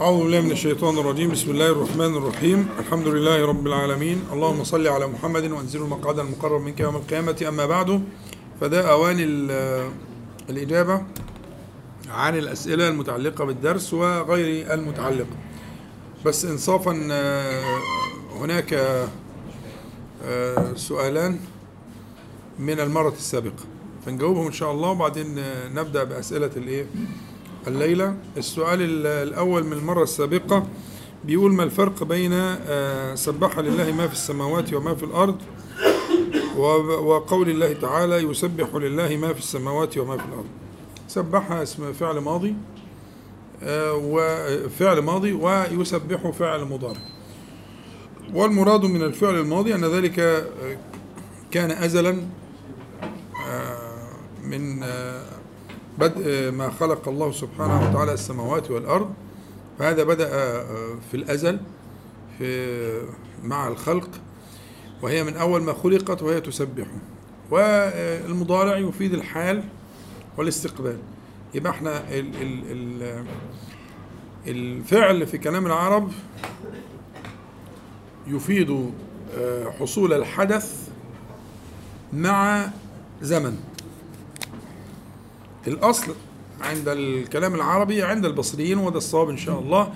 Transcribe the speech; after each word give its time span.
أعوذ 0.00 0.22
بالله 0.22 0.40
من 0.40 0.50
الشيطان 0.50 0.98
الرجيم. 0.98 1.30
بسم 1.30 1.50
الله 1.50 1.68
الرحمن 1.70 2.16
الرحيم. 2.16 2.68
الحمد 2.78 3.06
لله 3.08 3.46
رب 3.46 3.66
العالمين. 3.66 4.18
اللهم 4.32 4.64
صل 4.64 4.86
على 4.88 5.06
محمد 5.06 5.50
وانزل 5.50 5.82
المقعد 5.82 6.18
المقرب 6.18 6.60
منك 6.60 6.80
يوم 6.80 6.96
القيامة. 6.96 7.44
أما 7.48 7.66
بعد 7.66 8.02
فده 8.60 8.90
أوان 8.92 9.16
ال- 9.18 9.90
الإجابة 10.50 11.02
عن 12.10 12.38
الأسئلة 12.38 12.88
المتعلقة 12.88 13.44
بالدرس 13.44 13.94
وغير 13.94 14.74
المتعلقة 14.74 15.36
بس 16.24 16.44
إنصافا 16.44 17.08
آه، 17.12 17.78
هناك 18.40 18.72
آه، 20.24 20.74
سؤالان 20.74 21.38
من 22.58 22.80
المرة 22.80 23.08
السابقة. 23.18 23.64
فنجاوبهم 24.06 24.46
إن 24.46 24.52
شاء 24.52 24.72
الله 24.72 24.88
وبعدين 24.88 25.38
آه، 25.38 25.68
نبدأ 25.68 26.04
بأسئلة 26.04 26.50
الإيه؟ 26.56 26.86
الليلة. 27.66 28.16
السؤال 28.36 28.82
ال- 28.82 29.06
الأول 29.28 29.64
من 29.64 29.72
المرة 29.72 30.02
السابقة 30.02 30.66
بيقول 31.24 31.52
ما 31.52 31.62
الفرق 31.62 32.02
بين 32.04 32.30
آه، 32.32 33.14
سبح 33.14 33.58
لله 33.58 33.92
ما 33.92 34.06
في 34.06 34.12
السماوات 34.12 34.74
وما 34.74 34.94
في 34.94 35.02
الأرض 35.04 35.36
وقول 37.02 37.50
الله 37.50 37.72
تعالى 37.72 38.16
يسبح 38.16 38.74
لله 38.74 39.16
ما 39.16 39.32
في 39.32 39.38
السماوات 39.38 39.98
وما 39.98 40.16
في 40.16 40.24
الأرض. 40.24 40.46
سبح 41.08 41.52
اسم 41.52 41.92
فعل 41.92 42.18
ماضي 42.18 42.54
آه، 43.62 43.92
وفعل 44.04 44.98
ماضي 44.98 45.32
ويسبح 45.32 46.30
فعل 46.30 46.64
مضارع. 46.64 47.00
والمراد 48.34 48.84
من 48.84 49.02
الفعل 49.02 49.34
الماضي 49.34 49.74
أن 49.74 49.84
ذلك 49.84 50.18
آه، 50.18 50.44
كان 51.50 51.70
أزلا 51.70 52.16
من 54.44 54.80
بدء 55.98 56.50
ما 56.50 56.70
خلق 56.70 57.08
الله 57.08 57.32
سبحانه 57.32 57.90
وتعالى 57.90 58.12
السماوات 58.12 58.70
والأرض. 58.70 59.14
فهذا 59.78 60.04
بدأ 60.04 60.28
آه، 60.34 60.64
في 61.10 61.16
الأزل 61.16 61.60
في 62.38 63.02
مع 63.44 63.68
الخلق. 63.68 64.08
وهي 65.02 65.24
من 65.24 65.36
أول 65.36 65.62
ما 65.62 65.72
خلقت 65.72 66.22
وهي 66.22 66.40
تسبح. 66.40 66.86
والمضارع 67.50 68.76
يفيد 68.76 69.14
الحال 69.14 69.62
والاستقبال. 70.38 70.98
يبقى 71.54 71.72
إحنا 71.72 71.98
ال 72.10 72.42
ال 72.42 72.62
ال 73.02 73.24
الفعل 74.46 75.26
في 75.26 75.38
كلام 75.38 75.66
العرب 75.66 76.12
يفيد 78.26 78.90
آه، 79.38 79.70
حصول 79.70 80.12
الحدث 80.12 80.88
مع 82.12 82.70
زمن. 83.22 83.58
الأصل 85.66 86.14
عند 86.60 86.88
الكلام 86.88 87.54
العربي 87.54 88.02
عند 88.02 88.24
البصريين 88.24 88.78
وده 88.78 88.98
الصواب 88.98 89.28
إن 89.30 89.36
شاء 89.36 89.58
الله 89.60 89.92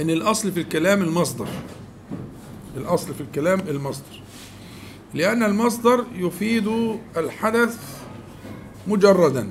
إن 0.00 0.10
الأصل 0.10 0.52
في 0.52 0.60
الكلام 0.60 1.02
المصدر. 1.02 1.46
الأصل 2.76 3.14
في 3.14 3.20
الكلام 3.20 3.60
المصدر. 3.60 4.22
لأن 5.14 5.42
المصدر 5.42 6.04
يفيد 6.14 6.96
الحدث 7.16 7.78
مجردا. 8.86 9.50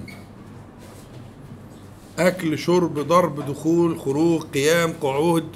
أكل 2.20 2.58
شرب 2.58 3.00
ضرب 3.00 3.46
دخول 3.46 4.00
خروج 4.00 4.42
قيام 4.42 4.94
قعود 5.02 5.48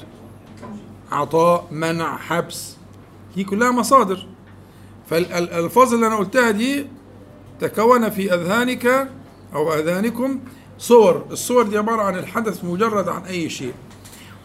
عطاء 1.12 1.68
منع 1.72 2.18
حبس. 2.18 2.76
دي 3.36 3.44
كلها 3.44 3.72
مصادر. 3.72 4.28
فالألفاظ 5.10 5.94
اللي 5.94 6.08
أنا 6.08 6.16
قلتها 6.16 6.52
دي 6.52 6.88
تكون 7.60 8.10
في 8.10 8.34
أذهانك 8.34 9.10
أو 9.56 9.74
أذهانكم 9.74 10.40
صور. 10.80 11.26
الصور 11.32 11.64
دي 11.64 11.78
عبارة 11.78 12.02
عن 12.02 12.16
الحدث 12.16 12.64
مجرد 12.64 13.08
عن 13.10 13.22
أي 13.22 13.50
شيء. 13.50 13.74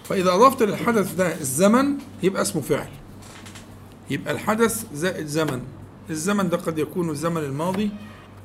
فإذا 0.05 0.35
أضفت 0.35 0.63
للحدث 0.63 1.15
ده 1.15 1.41
الزمن 1.41 1.95
يبقى 2.23 2.43
اسمه 2.43 2.63
فعل. 2.63 2.89
يبقى 4.11 4.33
الحدث 4.33 4.85
زائد 4.95 5.27
زمن. 5.27 5.63
الزمن 6.11 6.49
ده 6.49 6.57
قد 6.57 6.79
يكون 6.79 7.11
الزمن 7.11 7.43
الماضي 7.43 7.91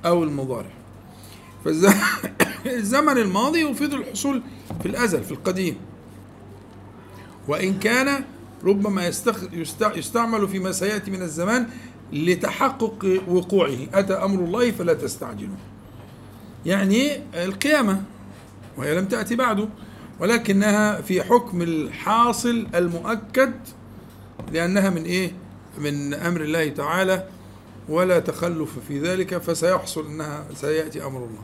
أو 0.06 0.23
المضارع. 0.23 0.72
فالزمن 1.66 3.17
الماضي 3.25 3.59
يفيد 3.59 3.94
الحصول 3.94 4.41
في 4.81 4.85
الأزل 4.85 5.23
في 5.23 5.31
القديم. 5.31 5.75
وإن 7.47 7.79
كان 7.79 8.23
ربما. 8.63 9.11
يستعمل 9.95 10.47
فيما 10.47 10.72
سيأتي 10.72 11.11
من 11.11 11.22
الزمان 11.22 11.67
لتحقق 12.13 13.22
وقوعه. 13.28 13.78
أتى 13.94 14.13
أمر 14.13 14.44
الله 14.44 14.72
فلا 14.72 14.94
تستعجلوا. 14.94 15.75
يعني 16.66 17.20
القيامة 17.34 18.03
وهي 18.78 18.96
لم 18.96 19.06
تأتي 19.06 19.36
بعد 19.36 19.70
ولكنها 20.20 21.02
في 21.02 21.24
حكم 21.24 21.62
الحاصل 21.62 22.68
المؤكد 22.76 23.53
لأنها 24.52 24.90
من 24.90 25.03
إيه؟ 25.03 25.31
من 25.80 26.14
أمر 26.14 26.42
الله 26.42 26.70
تعالى 26.70 27.28
ولا 27.90 28.20
تخلف 28.20 28.70
في 28.88 29.00
ذلك 29.00 29.38
فسيحصل 29.38 30.06
أنها 30.06 30.46
سيأتي 30.56 31.03
أمر 31.06 31.18
الله. 31.18 31.42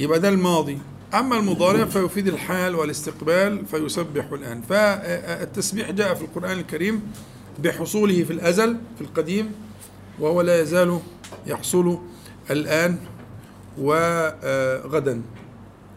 يبقى 0.00 0.20
ده 0.20 0.28
الماضي. 0.28 0.78
أما 1.14 1.36
المضارع 1.38 1.84
فيفيد 1.84 2.28
الحال 2.28 2.74
والاستقبال 2.74 3.66
فيسبح 3.66 4.32
الآن. 4.32 4.62
فالتسبيح 4.62 5.90
جاء 5.90 6.14
في 6.14 6.22
القرآن 6.22 6.58
الكريم 6.58 7.02
بحصوله 7.58 8.24
في 8.24 8.32
الأزل 8.32 8.76
في 8.98 9.00
القديم 9.00 9.52
وهو 10.20 10.40
لا 10.40 10.60
يزال 10.60 11.00
يحصل 11.46 11.98
الآن. 12.50 12.98
وغدا 13.78 15.22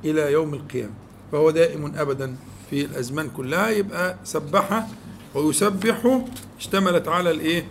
إلى 0.05 0.31
يوم 0.31 0.53
القيامة. 0.53 0.93
فهو 1.31 1.51
دائم 1.51 1.93
أبدا 1.95 2.35
في 2.69 2.85
الأزمان 2.85 3.29
كلها 3.29 3.69
يبقى 3.69 4.15
سبح 4.23 4.87
ويسبح 5.35 6.21
اشتملت 6.59 7.07
على 7.07 7.31
الإيه؟ 7.31 7.65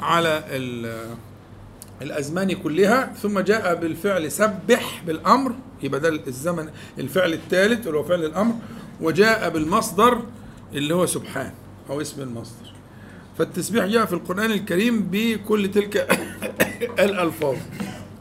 على 0.00 0.44
ال- 0.50 1.14
الأزمان 2.02 2.52
كلها. 2.52 3.12
ثم 3.22 3.40
جاء 3.40 3.74
بالفعل 3.74 4.32
سبح 4.32 5.02
بالأمر 5.06 5.52
يبقى 5.82 6.00
ده 6.00 6.08
الزمن 6.08 6.68
الفعل 6.98 7.32
الثالث 7.32 7.86
اللي 7.86 7.98
هو 7.98 8.04
فعل 8.04 8.24
الأمر. 8.24 8.54
وجاء 9.00 9.50
بالمصدر 9.50 10.22
اللي 10.72 10.94
هو 10.94 11.06
سبحان 11.06 11.52
أو 11.90 12.00
اسم 12.00 12.22
المصدر. 12.22 12.72
فالتسبيح 13.38 13.84
جاء 13.86 14.04
في 14.06 14.12
القرآن 14.12 14.50
الكريم 14.52 15.08
بكل 15.12 15.70
تلك 15.70 15.96
الألفاظ. 17.06 17.56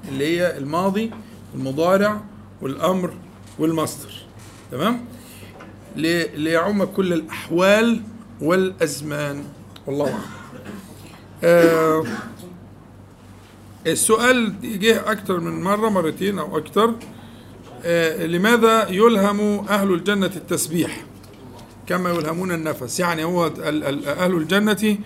اللي 0.08 0.38
هي 0.40 0.58
الماضي 0.58 1.12
والمضارع 1.54 2.22
والأمر 2.62 3.14
والمصدر. 3.60 4.14
تمام؟ 4.72 5.06
لي- 5.96 6.28
ليعم 6.28 6.84
كل 6.84 7.14
الأحوال 7.14 8.02
والأزمان. 8.42 9.44
والله 9.88 10.06
أعلم. 10.10 10.22
آه 11.44 12.04
السؤال 13.88 14.54
جه 14.80 15.12
أكثر 15.12 15.40
من 15.40 15.62
مرة 15.64 15.90
مرتين 15.90 16.40
أو 16.40 16.58
أكثر 16.58 16.94
آه 17.86 18.26
لماذا 18.26 18.88
يلهم 18.90 19.68
أهل 19.68 19.94
الجنة 19.94 20.32
التسبيح؟ 20.36 21.04
كما 21.88 22.10
يلهمون 22.10 22.52
النفس. 22.52 23.00
يعني 23.00 23.24
هو 23.24 23.48
ال- 23.48 23.84
ال- 23.84 24.08
أهل 24.08 24.34
الجنة 24.34 24.98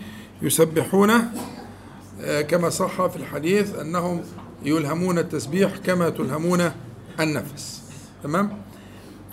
يسبحون 0.42 1.12
آه، 2.24 2.42
كما 2.42 2.70
صح 2.70 3.06
في 3.08 3.16
الحديث 3.16 3.76
أنهم 3.76 4.22
يلهمون 4.64 5.18
التسبيح 5.20 5.78
كما 5.78 6.10
تلهمون 6.10 6.72
النفس. 7.20 7.82
تمام؟ 8.24 8.58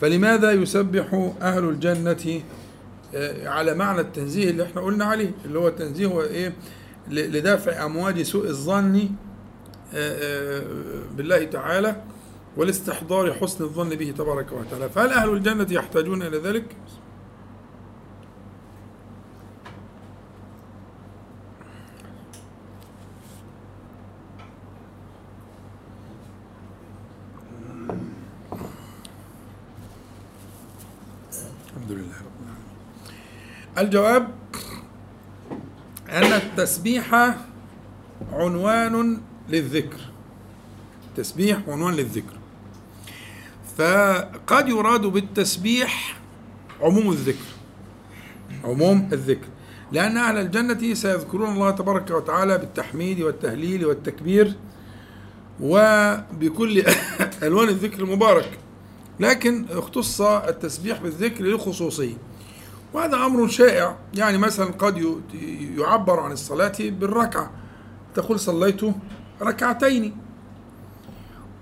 فلماذا 0.00 0.52
يسبح 0.52 1.32
أهل 1.42 1.64
الجنة 1.64 2.40
آه، 3.14 3.48
على 3.48 3.74
معنى 3.74 4.00
التنزيه 4.00 4.50
اللي 4.50 4.62
إحنا 4.62 4.80
قلنا 4.80 5.04
عليه 5.04 5.30
اللي 5.44 5.58
هو 5.58 5.68
التنزيه 5.68 6.06
هو 6.06 6.22
إيه؟ 6.22 6.52
لدافع 7.08 7.84
أمواج 7.84 8.22
سوء 8.22 8.46
الظن 8.48 8.96
آه، 8.96 9.08
آه، 9.94 10.62
بالله 11.16 11.44
تعالى 11.44 12.02
والاستحضار 12.56 13.32
حسن 13.34 13.64
الظن 13.64 13.88
به 13.88 14.14
تبارك 14.18 14.52
وتعالى. 14.52 14.88
فهل 14.90 15.10
أهل 15.10 15.30
الجنة 15.30 15.66
يحتاجون 15.70 16.22
إلى 16.22 16.38
ذلك؟ 16.38 16.64
الحمد 31.66 31.92
لله 31.92 32.16
رب 32.18 32.38
العالمين 32.42 32.68
الجواب 33.78 34.28
أن 36.08 36.32
التسبيح 36.32 37.34
عنوان 38.32 39.20
للذكر. 39.48 39.98
تسبيح 41.16 41.58
عنوان 41.68 41.94
للذكر. 41.94 42.38
فقد 43.78 44.68
يراد 44.68 45.00
بالتسبيح 45.00 46.18
عموم 46.80 47.10
الذكر 47.10 47.48
عموم 48.64 49.08
الذكر 49.12 49.46
لأن 49.92 50.16
أهل 50.16 50.36
الجنة 50.36 50.94
سيذكرون 50.94 51.52
الله 51.52 51.70
تبارك 51.70 52.10
وتعالى 52.10 52.58
بالتحميد 52.58 53.20
والتهليل 53.20 53.86
والتكبير 53.86 54.54
وبكل 55.60 56.82
ألوان 57.42 57.68
الذكر 57.68 58.02
المبارك. 58.02 58.58
لكن 59.20 59.66
اختص 59.70 60.20
التسبيح 60.20 61.02
بالذكر 61.02 61.44
للخصوصية 61.44 62.16
وهذا 62.92 63.16
أمر 63.16 63.48
شائع. 63.48 63.96
يعني 64.14 64.38
مثلا 64.38 64.66
قد 64.66 65.22
يعبر 65.78 66.20
عن 66.20 66.32
الصلاة 66.32 66.76
بالركعة. 66.80 67.50
تقول 68.14 68.40
صليت 68.40 68.80
ركعتين. 69.42 70.16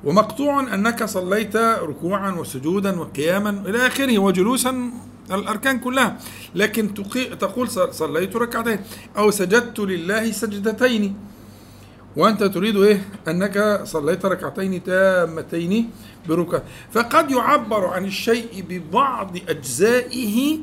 ومقطوع 0.05 0.61
أنك 0.75 1.05
صليت 1.05 1.57
ركوعا 1.57 2.31
وسجودا 2.31 3.01
وقياما 3.01 3.51
إلى 3.51 3.87
آخره 3.87 4.19
وجلوسا 4.19 4.91
الأركان 5.31 5.79
كلها. 5.79 6.19
لكن 6.55 6.95
تقول 7.39 7.69
صليت 7.91 8.37
ركعتين. 8.37 8.79
أو 9.17 9.31
سجدت 9.31 9.81
لله 9.81 10.31
سجدتين. 10.31 11.17
وأنت 12.17 12.45
تريد 12.45 12.77
إيه؟ 12.77 13.09
أنك 13.29 13.81
صليت 13.85 14.27
ركعتين 14.27 14.85
تامتين 14.85 15.91
بركع 16.29 16.61
فقد 16.93 17.31
يعبر 17.31 17.87
عن 17.87 18.05
الشيء 18.05 18.65
ببعض 18.69 19.37
أجزائه 19.49 20.59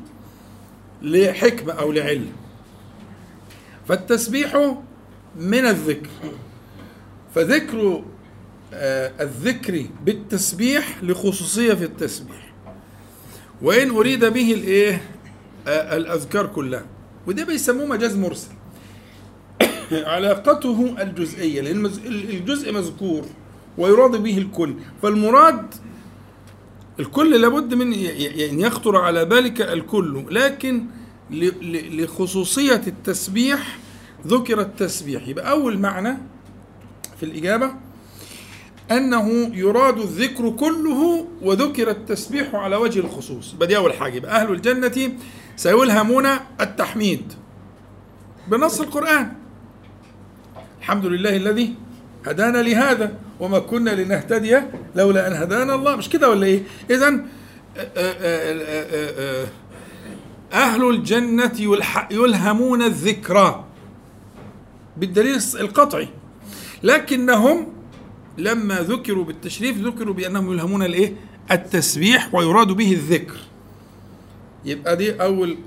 لحكمة 1.03 1.73
أو 1.73 1.91
لعلة 1.91 2.31
فالتسبيح 3.87 4.75
من 5.35 5.65
الذكر. 5.65 6.09
فذكر 7.35 8.03
آه، 8.73 9.11
الذكر 9.19 9.85
بالتسبيح 10.05 11.03
لخصوصية 11.03 11.73
في 11.73 11.83
التسبيح. 11.83 12.53
وإن 13.61 13.89
أريد 13.89 14.25
به 14.25 14.53
الإيه؟ 14.53 15.01
آه، 15.67 15.97
الأذكار 15.97 16.47
كلها. 16.47 16.85
وده 17.27 17.43
بيسموه 17.43 17.85
مجاز 17.85 18.17
مرسل. 18.17 18.51
علاقته 19.91 20.95
الجزئية 21.01 21.61
لأن 21.61 21.85
الجزء 22.05 22.73
مذكور 22.73 23.25
ويراد 23.77 24.23
به 24.23 24.37
الكل. 24.37 24.73
فالمراد 25.01 25.75
الكل 26.99 27.41
لابد 27.41 27.73
من 27.73 27.93
يعني 27.93 28.61
يخطر 28.61 28.97
على 28.97 29.25
بالك 29.25 29.61
الكل 29.61 30.25
لكن 30.31 30.85
لخصوصية 31.91 32.81
التسبيح 32.87 33.77
ذكر 34.27 34.61
التسبيح. 34.61 35.27
يبقى 35.27 35.51
أول 35.51 35.79
معنى 35.79 36.17
في 37.17 37.23
الإجابة 37.23 37.71
أنه 38.91 39.29
يراد 39.53 39.97
الذكر 39.97 40.49
كله 40.49 41.27
وذكر 41.41 41.89
التسبيح 41.89 42.55
على 42.55 42.75
وجه 42.75 42.99
الخصوص. 42.99 43.53
يبقى 43.53 43.67
دي 43.67 43.77
أول 43.77 43.93
حاجة. 43.93 44.15
يبقى 44.15 44.41
أهل 44.41 44.51
الجنة 44.51 45.11
سيلهمون 45.55 46.25
التحميد 46.61 47.33
بنص 48.47 48.81
القرآن. 48.81 49.33
الحمد 50.79 51.05
لله 51.05 51.35
الذي 51.37 51.73
هدانا 52.25 52.57
لهذا. 52.57 53.15
وما 53.39 53.59
كنا 53.59 53.89
لنهتدي 53.89 54.59
لولا 54.95 55.27
أن 55.27 55.33
هدانا 55.33 55.75
الله. 55.75 55.95
مش 55.95 56.09
كده 56.09 56.29
ولا 56.29 56.45
إيه؟ 56.45 56.63
إذا 56.89 57.07
آه، 57.77 57.81
آه، 57.97 59.43
آه، 59.43 59.47
أهل 60.53 60.89
الجنة 60.89 61.77
يلهمون 62.11 62.81
الذكرى 62.81 63.65
بالدليل 64.97 65.39
القطعي. 65.59 66.07
لكنهم 66.83 67.67
لما 68.37 68.75
ذكروا 68.79 69.25
بالتشريف 69.25 69.77
ذكروا 69.77 70.13
بأنهم 70.13 70.53
يلهمون 70.53 70.83
الإيه؟ 70.83 71.15
التسبيح 71.51 72.35
ويراد 72.35 72.67
به 72.67 72.93
الذكر. 72.93 73.37
يبقى 74.65 74.95
دي 74.95 75.21
أول 75.21 75.57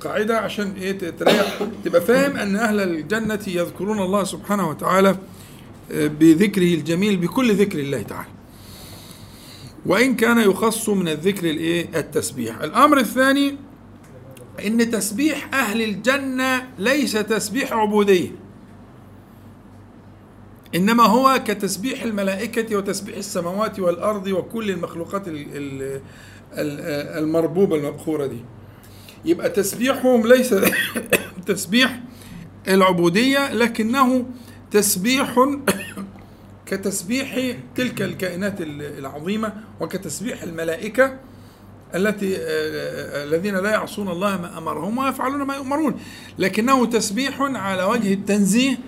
قاعدة 0.00 0.38
عشان 0.38 0.72
إيه؟ 0.80 0.98
تريح 1.10 1.58
تبقى 1.84 2.00
فاهم 2.00 2.36
أن 2.36 2.56
أهل 2.56 2.80
الجنة 2.80 3.40
يذكرون 3.46 3.98
الله 3.98 4.24
سبحانه 4.24 4.68
وتعالى 4.68 5.16
بذكره 5.90 6.74
الجميل 6.74 7.16
بكل 7.16 7.54
ذكر 7.54 7.78
الله 7.78 8.02
تعالى. 8.02 8.28
وإن 9.86 10.16
كان 10.16 10.38
يخص 10.38 10.88
من 10.88 11.08
الذكر 11.08 11.50
الإيه؟ 11.50 11.88
التسبيح. 11.98 12.60
الأمر 12.60 12.98
الثاني 12.98 13.56
إن 14.66 14.90
تسبيح 14.90 15.54
أهل 15.54 15.82
الجنة 15.82 16.68
ليس 16.78 17.12
تسبيح 17.12 17.72
عبودية. 17.72 18.30
إنما 20.74 21.02
هو 21.02 21.40
كتسبيح 21.46 22.02
الملائكة 22.02 22.76
وتسبيح 22.76 23.16
السماوات 23.16 23.80
والأرض 23.80 24.26
وكل 24.26 24.70
المخلوقات 24.70 25.22
المربوبة 27.18 27.76
المبخورة 27.76 28.26
دي. 28.26 28.40
يبقى 29.24 29.50
تسبيحهم 29.50 30.26
ليس 30.26 30.54
تسبيح 31.46 32.00
العبودية 32.68 33.52
لكنه 33.52 34.26
تسبيح 34.74 35.34
كتسبيح 36.68 37.56
تلك 37.74 38.02
الكائنات 38.02 38.60
العظيمة 38.60 39.52
وكتسبيح 39.80 40.42
الملائكة 40.42 41.18
التي 41.94 42.36
الذين 43.24 43.56
لا 43.56 43.70
يعصون 43.70 44.08
الله 44.08 44.40
ما 44.40 44.58
أمرهم 44.58 44.98
ويفعلون 44.98 45.42
ما 45.42 45.54
يؤمرون. 45.54 46.00
لكنه 46.38 46.86
تسبيح 46.86 47.40
على 47.40 47.84
وجه 47.84 48.12
التنزيه 48.12 48.78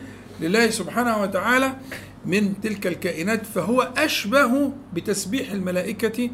لله 0.40 0.70
سبحانه 0.70 1.22
وتعالى 1.22 1.76
من 2.24 2.60
تلك 2.60 2.86
الكائنات 2.86 3.46
فهو 3.46 3.92
أشبه 3.96 4.72
بتسبيح 4.92 5.50
الملائكة 5.50 6.30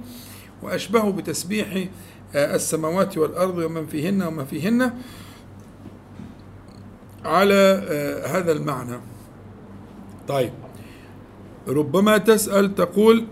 وأشبه 0.63 1.13
بتسبيح 1.13 1.85
السماوات 2.35 3.19
والأرض 3.19 3.59
ومن 3.59 3.87
فيهن 3.87 4.23
وما 4.23 4.45
فيهن 4.45 4.93
على 7.25 7.83
هذا 8.27 8.53
المعنى. 8.53 9.12
طيب 10.29 10.53
ربما 11.69 12.19
تسأل 12.19 12.75
تقول 12.75 13.27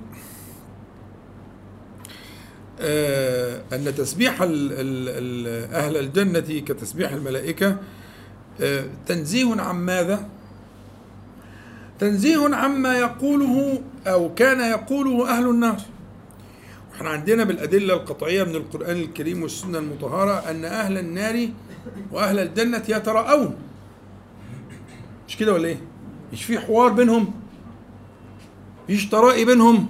آه، 2.81 3.62
أن 3.72 3.94
تسبيح 3.94 4.42
أهل 4.42 5.96
الجنة 5.96 6.40
كتسبيح 6.60 7.12
الملائكة 7.12 7.76
آه، 8.60 8.84
تنزيه 9.06 9.60
عن 9.60 9.76
ماذا؟ 9.76 10.28
تنزيه 11.98 12.54
عما 12.54 12.98
يقوله 12.98 13.82
أو 14.06 14.34
كان 14.34 14.60
يقوله 14.60 15.38
أهل 15.38 15.50
النار 15.50 15.76
إحنا 16.94 17.08
عندنا 17.10 17.44
بالأدلة 17.44 17.94
القطعية 17.94 18.44
من 18.44 18.54
القرآن 18.54 18.96
الكريم 18.96 19.42
والسنة 19.42 19.78
المطهرة 19.78 20.50
أن 20.50 20.64
أهل 20.64 20.98
النار 20.98 21.48
وأهل 22.12 22.38
الجنة 22.38 22.82
يتراءون 22.88 23.56
مش 25.28 25.37
كده 25.37 25.52
ولا 25.52 25.69
إيه؟ 25.69 25.81
مش 26.32 26.44
في 26.44 26.59
حوار 26.59 26.93
بينهم؟ 26.93 27.32
مفيش 28.85 29.09
ترائي 29.09 29.44
بينهم؟ 29.44 29.87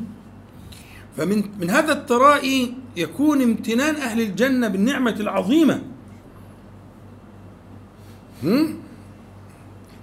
فمن 1.16 1.44
من 1.60 1.70
هذا 1.70 1.92
الترائي 1.92 2.74
يكون 2.96 3.42
امتنان 3.42 3.94
أهل 3.94 4.20
الجنة 4.20 4.68
بالنعمة 4.68 5.16
العظيمة 5.20 5.82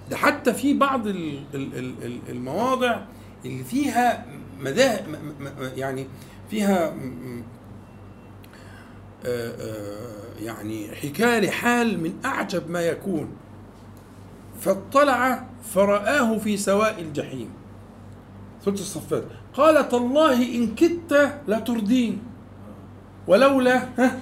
ده 0.09 0.17
حتى 0.17 0.53
في 0.53 0.73
بعض 0.73 1.01
المواضع 2.29 2.99
اللي 3.45 3.63
فيها 3.63 4.25
مذاهب 4.59 5.05
يعني 5.75 6.07
فيها 6.49 6.95
آه، 9.25 9.51
آه، 9.51 10.43
يعني 10.43 10.95
حكاية 10.95 11.39
لحال 11.39 12.03
من 12.03 12.13
أعجب 12.25 12.69
ما 12.69 12.81
يكون 12.81 13.29
فاطلع 14.61 15.43
فرآه 15.73 16.37
في 16.37 16.57
سواء 16.57 17.01
الجحيم. 17.01 17.49
سورة 18.65 18.73
الصفات. 18.73 19.23
قال 19.53 19.89
تالله 19.89 20.55
إن 20.55 20.75
كدت 20.75 21.33
لتردين. 21.47 22.19
ولولا 23.27 23.83
ها 23.97 24.19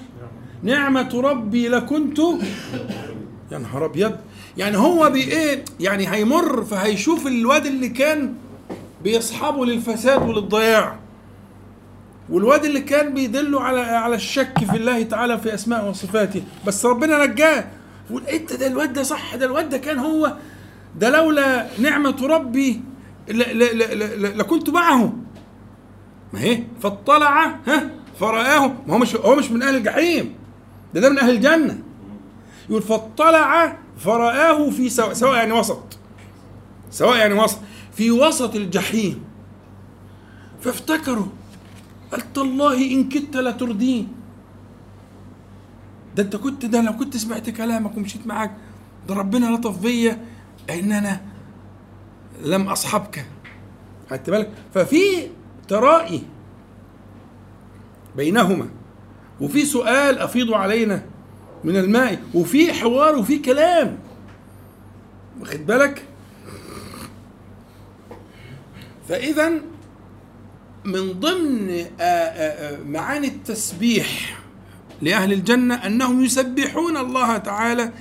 نعمة 0.63 1.22
ربي 1.24 1.68
لكنت 1.68 2.20
يا 3.51 3.58
نهار 3.58 3.86
أبيض. 3.86 4.15
يعني 4.58 4.77
هو 4.77 5.10
بإيه؟ 5.10 5.65
يعني 5.80 6.13
هيمر 6.13 6.63
فهيشوف 6.63 7.27
الواد 7.27 7.65
اللي 7.65 7.89
كان 7.89 8.34
بيصحبه 9.04 9.65
للفساد 9.65 10.22
وللضياع. 10.30 11.00
والواد 12.30 12.65
اللي 12.65 12.82
كان 12.82 13.13
بيدله 13.13 13.62
على 13.62 13.80
على 13.80 14.15
الشك 14.15 14.60
في 14.72 14.77
الله 14.77 15.04
تعالى 15.04 15.38
في 15.38 15.54
أسماء 15.54 15.89
وصفاته. 15.89 16.44
بس 16.68 16.86
ربنا 16.86 17.25
نجاه. 17.25 17.65
يقول 18.10 18.24
انت 18.24 18.54
ده 18.54 18.68
الواد 18.68 18.94
ده 18.94 19.04
صح 19.04 19.36
ده 19.36 19.46
الواد 19.46 19.70
ده 19.70 19.78
كان 19.78 20.00
هو 20.00 20.34
ده 21.00 21.10
لولا 21.10 21.68
نعمة 21.80 22.28
ربي 22.28 22.82
لكنت 24.36 24.70
معه. 24.70 25.14
ما 26.34 26.42
هي 26.42 26.64
فاطلع 26.82 27.46
ها 27.68 27.90
فرآه. 28.20 28.68
ما 28.88 28.94
هو 28.94 28.98
مش 28.98 29.16
هو 29.16 29.36
مش 29.36 29.52
من 29.52 29.62
أهل 29.64 29.76
الجحيم 29.76 30.36
ده 30.94 31.02
ده 31.02 31.10
من 31.10 31.20
أهل 31.20 31.30
الجنة. 31.36 31.80
يقول 32.70 32.82
فاطلع 32.82 33.78
فرآه 33.98 34.70
في 34.70 34.90
سواء 34.90 35.14
سواء 35.14 35.36
يعني 35.36 35.54
وسط 35.54 35.98
سواء 36.92 37.18
يعني 37.18 37.34
وسط 37.34 37.60
في 37.94 38.12
وسط 38.12 38.56
الجحيم. 38.56 39.24
فافتكروا 40.62 41.26
قال 42.12 42.34
تالله 42.34 42.92
إن 42.92 43.10
كدت 43.10 43.38
لتردين 43.38 44.08
ده 46.15 46.24
انت 46.24 46.36
كنت 46.36 46.65
ده 46.65 46.81
لو 46.81 46.95
كنت 46.98 47.17
سمعت 47.17 47.50
كلامك 47.50 47.98
ومشيت 47.98 48.27
معاك 48.27 48.51
ده 49.07 49.15
ربنا 49.15 49.45
لطف 49.45 49.79
بيا 49.79 50.25
ان 50.69 50.91
أنا 50.91 51.22
لم 52.43 52.67
أصحبك. 52.67 53.25
خدت 54.10 54.29
بالك؟ 54.29 54.51
ففي 54.74 55.27
ترائي 55.67 56.24
بينهما 58.17 58.67
وفي 59.41 59.65
سؤال 59.65 60.19
افيضوا 60.19 60.57
علينا 60.57 61.05
من 61.63 61.77
الماء 61.77 62.22
وفي 62.34 62.74
حوار 62.74 63.15
وفي 63.15 63.38
كلام. 63.39 63.98
واخد 65.39 65.65
بالك؟ 65.65 66.03
فاذا 69.10 69.50
من 70.86 71.12
ضمن 71.19 71.86
معاني 72.91 73.27
التسبيح 73.27 74.39
لأهل 75.02 75.34
الجنة 75.34 75.75
أنهم 75.75 76.24
يسبحون 76.24 76.98
الله 76.98 77.38
تعالى 77.38 77.92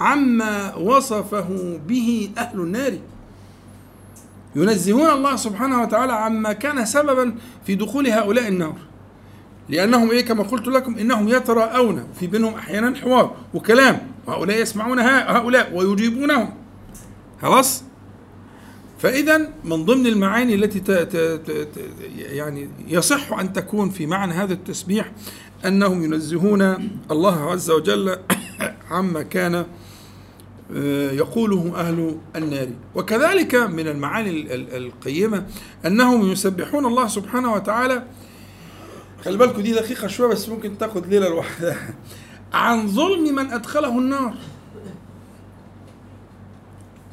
عما 0.00 0.74
وصفه 0.74 1.78
به 1.88 2.30
أهل 2.38 2.60
النار. 2.60 2.98
ينزهون 4.56 5.10
الله 5.10 5.36
سبحانه 5.36 5.82
وتعالى 5.82 6.12
عما 6.12 6.52
كان 6.52 6.84
سببا 6.84 7.34
في 7.66 7.74
دخول 7.74 8.06
هؤلاء 8.06 8.48
النار. 8.48 8.76
لأنهم 9.68 10.10
إيه 10.10 10.24
كما 10.24 10.42
قلت 10.42 10.68
لكم 10.68 10.98
إنهم 10.98 11.28
يتراءون 11.28 12.06
في 12.20 12.26
بينهم 12.26 12.54
أحيانا 12.54 12.96
حوار 12.96 13.36
وكلام 13.54 14.06
وهؤلاء 14.26 14.62
يسمعون 14.62 14.98
هؤلاء 14.98 15.74
ويجيبونهم. 15.74 16.54
خلاص؟ 17.42 17.82
فإذا 18.98 19.50
من 19.64 19.84
ضمن 19.84 20.06
المعاني 20.06 20.54
التي 20.54 20.82
يعني 22.16 22.68
يصح 22.88 23.32
أن 23.32 23.52
تكون 23.52 23.90
في 23.90 24.06
معنى 24.06 24.32
هذا 24.32 24.52
التسبيح 24.52 25.12
أنهم 25.66 26.04
ينزهون 26.04 26.62
الله 27.10 27.50
عز 27.50 27.70
وجل 27.70 28.16
عما 28.90 29.22
كان 29.22 29.66
آه، 30.76 31.10
يقوله 31.10 31.72
أهل 31.76 32.18
النار. 32.36 32.68
وكذلك 32.94 33.54
من 33.54 33.88
المعاني 33.88 34.54
القيمة 34.54 35.46
أنهم 35.86 36.32
يسبحون 36.32 36.86
الله 36.86 37.08
سبحانه 37.08 37.52
وتعالى. 37.52 38.04
خلي 39.24 39.36
بالكم 39.36 39.62
دي 39.62 39.72
دقيقة 39.72 40.06
شوية 40.06 40.28
بس 40.28 40.48
ممكن 40.48 40.78
تاخد 40.78 41.06
ليلة 41.06 41.28
لوحدها. 41.28 41.94
عن 42.52 42.88
ظلم 42.88 43.34
من 43.34 43.50
أدخله 43.52 43.98
النار. 43.98 44.34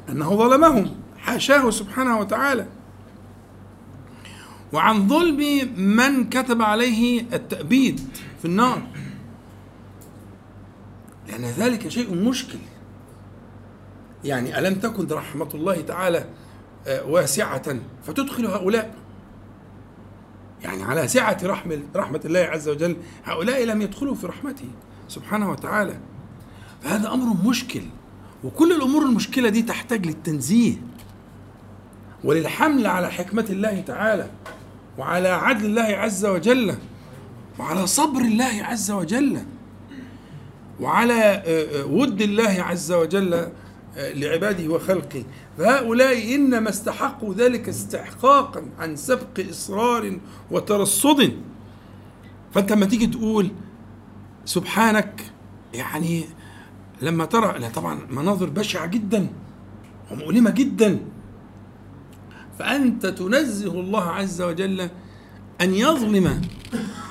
أنه 0.09 0.35
ظلمهم 0.35 0.95
حاشاه 1.17 1.69
سبحانه 1.69 2.19
وتعالى. 2.19 2.65
وعن 4.73 5.07
ظلم 5.07 5.69
من 5.77 6.29
كتب 6.29 6.61
عليه 6.61 7.21
التأبيد 7.33 7.99
في 8.39 8.45
النار. 8.45 8.81
لأن 11.27 11.45
ذلك 11.45 11.87
شيء 11.87 12.15
مشكل. 12.15 12.59
يعني 14.23 14.59
ألم 14.59 14.75
تكن 14.75 15.07
رحمة 15.07 15.49
الله 15.53 15.81
تعالى 15.81 16.25
آه، 16.87 17.05
واسعة 17.05 17.75
فتدخل 18.03 18.45
هؤلاء؟ 18.45 18.95
يعني 20.63 20.83
على 20.83 21.07
سعة 21.07 21.37
رحمة 21.43 21.81
رحمة 21.95 22.21
الله 22.25 22.39
عز 22.39 22.69
وجل 22.69 22.95
هؤلاء 23.23 23.65
لم 23.65 23.81
يدخلوا 23.81 24.15
في 24.15 24.27
رحمته 24.27 24.67
سبحانه 25.07 25.51
وتعالى. 25.51 25.99
فهذا 26.81 27.13
أمر 27.13 27.49
مشكل. 27.49 27.81
وكل 28.43 28.71
الأمور 28.71 29.03
المشكلة 29.05 29.49
دي 29.49 29.61
تحتاج 29.61 30.05
للتنزيه 30.05 30.73
وللحمل 32.23 32.87
على 32.87 33.11
حكمة 33.11 33.45
الله 33.49 33.81
تعالى. 33.81 34.29
وعلى 34.97 35.27
عدل 35.27 35.65
الله 35.65 35.81
عز 35.81 36.25
وجل 36.25 36.75
وعلى 37.59 37.87
صبر 37.87 38.21
الله 38.21 38.63
عز 38.63 38.91
وجل 38.91 39.41
وعلى 40.79 41.13
آه، 41.13 41.81
آه، 41.81 41.85
ود 41.85 42.21
الله 42.21 42.63
عز 42.63 42.91
وجل 42.91 43.47
لعباده 43.97 44.73
وخلقه. 44.73 45.23
فهؤلاء 45.57 46.35
إنما 46.35 46.69
استحقوا 46.69 47.33
ذلك 47.33 47.69
استحقاقا 47.69 48.65
عن 48.79 48.95
سبق 48.95 49.49
إصرار 49.49 50.19
وترصد. 50.51 51.31
فأنت 52.53 52.71
لما 52.71 52.85
تيجي 52.85 53.07
تقول 53.07 53.51
سبحانك 54.45 55.31
يعني 55.73 56.23
لما 57.01 57.25
ترى 57.25 57.59
لا 57.59 57.69
طبعا 57.69 57.99
مناظر 58.09 58.49
بشعة 58.49 58.85
جدا 58.85 59.27
ومؤلمة 60.11 60.49
جدا 60.49 60.99
فأنت 62.61 63.05
تنزه 63.05 63.79
الله 63.79 64.03
عز 64.03 64.41
وجل 64.41 64.89
أن 65.61 65.73
يظلم 65.73 66.41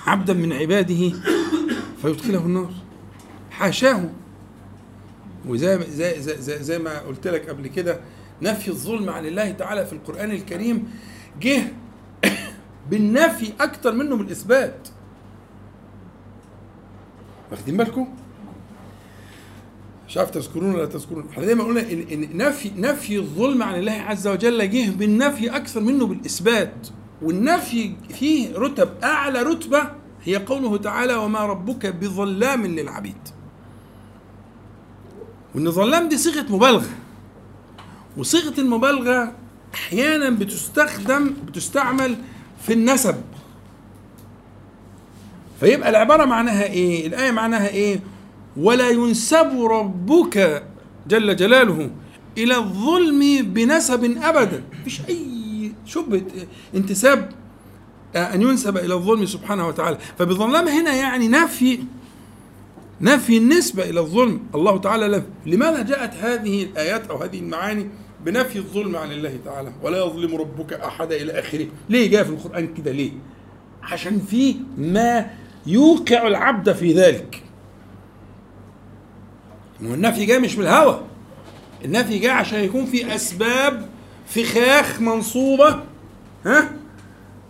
عبدا 0.06 0.34
من 0.34 0.52
عباده 0.52 1.12
فيدخله 2.02 2.38
النار. 2.46 2.72
حاشاه. 3.50 4.10
وزي 5.48 5.78
زي 5.90 6.22
زي, 6.22 6.36
زي, 6.36 6.62
زي 6.62 6.78
ما 6.78 6.98
قلت 6.98 7.26
لك 7.26 7.48
قبل 7.48 7.66
كده 7.66 8.00
نفي 8.42 8.68
الظلم 8.68 9.10
عن 9.10 9.26
الله 9.26 9.50
تعالى 9.50 9.86
في 9.86 9.92
القرآن 9.92 10.30
الكريم 10.30 10.90
جه 11.40 11.62
بالنفي 12.90 13.52
أكتر 13.60 13.92
منه 13.92 14.16
بالإثبات 14.16 14.88
واخدين 17.50 17.76
بالكم؟ 17.76 18.08
مش 20.10 20.18
عارف 20.18 20.30
تذكرون 20.30 20.74
ولا 20.74 20.86
تذكرون. 20.86 21.28
إحنا 21.30 21.44
دايما 21.44 21.64
قلنا 21.64 21.80
إن, 21.80 22.06
إن 22.12 22.36
نفي 22.36 22.70
نفي 22.76 23.16
الظلم 23.16 23.62
عن 23.62 23.74
الله 23.74 23.92
عز 23.92 24.26
وجل 24.28 24.70
جه 24.70 24.90
بالنفي 24.90 25.56
أكثر 25.56 25.80
منه 25.80 26.06
بالإثبات. 26.06 26.88
والنفي 27.22 27.92
فيه 28.18 28.56
رتب 28.56 28.88
أعلى 29.04 29.42
رتبة 29.42 29.82
هي 30.24 30.36
قوله 30.36 30.76
تعالى 30.76 31.14
وما 31.14 31.46
ربك 31.46 31.86
بظلام 31.86 32.66
للعبيد. 32.66 33.28
وإن 35.54 35.70
ظلام 35.70 36.08
دي 36.08 36.16
صيغة 36.16 36.46
مبالغة. 36.52 36.88
وصيغة 38.16 38.60
المبالغة 38.60 39.32
أحيانا 39.74 40.30
بتستخدم 40.30 41.34
بتستعمل 41.46 42.16
في 42.62 42.72
النسب. 42.72 43.16
فيبقى 45.60 45.90
العبارة 45.90 46.24
معناها 46.24 46.64
إيه؟ 46.64 47.06
الآية 47.06 47.30
معناها 47.30 47.68
إيه؟ 47.68 48.00
ولا 48.60 48.90
ينسب 48.90 49.62
ربك 49.70 50.62
جل 51.08 51.36
جلاله 51.36 51.90
إلى 52.38 52.56
الظلم 52.56 53.42
بنسب 53.42 54.04
أبدا. 54.22 54.62
مفيش 54.80 55.00
أي 55.08 55.72
شبهه 55.86 56.22
انتساب 56.74 57.30
أن 58.16 58.42
ينسب 58.42 58.76
إلى 58.76 58.94
الظلم 58.94 59.26
سبحانه 59.26 59.68
وتعالى. 59.68 59.98
فبظلام 60.18 60.68
هنا 60.68 60.94
يعني 60.94 61.28
نفي 61.28 61.78
نفي 63.00 63.36
النسبة 63.36 63.90
إلى 63.90 64.00
الظلم. 64.00 64.40
الله 64.54 64.78
تعالى 64.78 65.08
له. 65.08 65.22
لماذا 65.46 65.82
جاءت 65.82 66.14
هذه 66.14 66.62
الآيات 66.62 67.06
أو 67.10 67.16
هذه 67.16 67.38
المعاني؟ 67.38 67.88
بنفي 68.24 68.58
الظلم 68.58 68.96
عن 68.96 69.12
الله 69.12 69.38
تعالى. 69.44 69.72
ولا 69.82 69.98
يظلم 70.06 70.36
ربك 70.36 70.72
أحد 70.72 71.12
إلى 71.12 71.32
آخره. 71.32 71.66
ليه 71.88 72.10
جاء 72.10 72.24
في 72.24 72.30
القرآن 72.30 72.74
كده 72.74 72.92
ليه؟ 72.92 73.12
عشان 73.82 74.18
في 74.18 74.56
ما 74.78 75.30
يوقع 75.66 76.26
العبد 76.26 76.72
في 76.72 76.92
ذلك. 76.92 77.42
والنفي 79.82 80.24
جاء 80.24 80.40
مش 80.40 80.56
من 80.56 80.62
الهوى 80.64 81.00
النفي 81.84 82.18
جاء 82.18 82.32
عشان 82.32 82.60
يكون 82.60 82.86
في 82.86 83.14
أسباب 83.14 83.88
فخاخ 84.28 85.00
منصوبة 85.00 85.80
ها؟ 86.46 86.72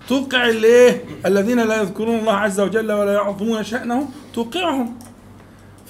توقع 0.08 0.48
الايه 0.48 1.04
الذين 1.26 1.60
لا 1.60 1.82
يذكرون 1.82 2.18
الله 2.18 2.32
عز 2.32 2.60
وجل 2.60 2.92
ولا 2.92 3.12
يعظمون 3.12 3.64
شأنه 3.64 4.08
توقعهم. 4.34 4.98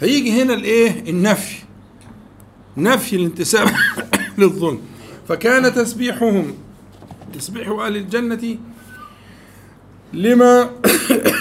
فيجي 0.01 0.43
هنا 0.43 0.55
الإيه؟ 0.55 1.11
النفي. 1.11 1.57
نفي 2.77 3.17
الانتساب 3.17 3.69
للظلم. 4.39 4.81
فكان 5.29 5.75
تسبيحهم 5.75 6.55
تسبيح 7.39 7.69
أهل 7.69 7.97
الجنة 7.97 8.59
لما 10.13 10.71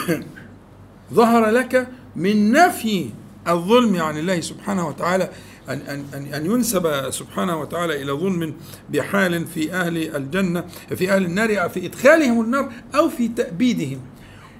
ظهر 1.13 1.49
لك 1.49 1.87
من 2.15 2.51
نفي 2.51 3.09
الظلم 3.49 4.01
عن 4.01 4.17
الله 4.17 4.41
سبحانه 4.41 4.87
وتعالى 4.87 5.29
أن 5.69 6.05
أن 6.13 6.33
أن 6.33 6.45
ينسب 6.45 7.11
سبحانه 7.11 7.61
وتعالى 7.61 8.01
إلى 8.01 8.11
ظلم 8.11 8.53
بحال 8.89 9.47
في 9.47 9.73
أهل 9.73 10.15
الجنة 10.15 10.65
في 10.95 11.11
أهل 11.11 11.25
النار 11.25 11.69
في 11.69 11.85
إدخالهم 11.85 12.41
النار 12.41 12.71
أو 12.95 13.09
في 13.09 13.27
تأبيدهم. 13.27 13.99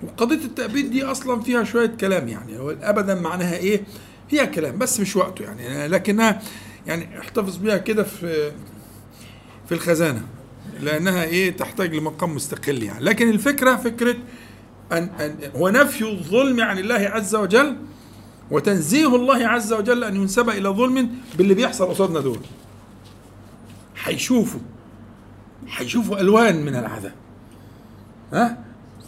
وقضية 0.04 0.46
التأبيد 0.46 0.92
دي 0.92 1.04
أصلا 1.04 1.42
فيها 1.42 1.64
شوية 1.64 1.88
كلام 2.02 2.28
يعني 2.28 2.58
ابدا 2.82 3.16
معناها 3.16 3.58
إيه؟ 3.58 3.84
فيها 4.30 4.46
كلام 4.46 4.78
بس 4.78 5.00
مش 5.00 5.16
وقته 5.16 5.44
يعني 5.44 5.88
لكنها 5.88 6.42
يعني 6.88 7.20
احتفظ 7.20 7.58
بيها 7.58 7.78
كده 7.78 8.04
في 8.04 8.52
في 9.68 9.72
الخزانة 9.76 10.22
لأنها 10.82 11.24
إيه؟ 11.24 11.52
تحتاج 11.58 11.96
لمقام 11.96 12.36
مستقل 12.36 12.84
يعني. 12.84 13.04
لكن 13.04 13.30
الفكرة 13.30 13.76
فكرة 13.76 14.16
ان, 14.92 15.10
أن 15.20 15.36
هو 15.56 15.70
نفي 15.70 16.10
الظلم 16.12 16.62
عن 16.62 16.78
الله 16.80 16.96
عز 16.96 17.36
وجل 17.36 17.76
وتنزيه 18.52 19.16
الله 19.16 19.48
عز 19.48 19.74
وجل 19.74 20.04
أن 20.04 20.16
ينسب 20.16 20.50
إلى 20.50 20.70
ظلم 20.70 21.10
باللي 21.38 21.54
بيحصل 21.54 21.90
قصادنا 21.90 22.20
دول. 22.20 22.40
هيشوفوا 24.04 24.60
هيشوفوا 25.70 26.20
ألوان 26.22 26.66
من 26.66 26.76
العذاب. 26.76 27.14
ها؟ 28.34 28.64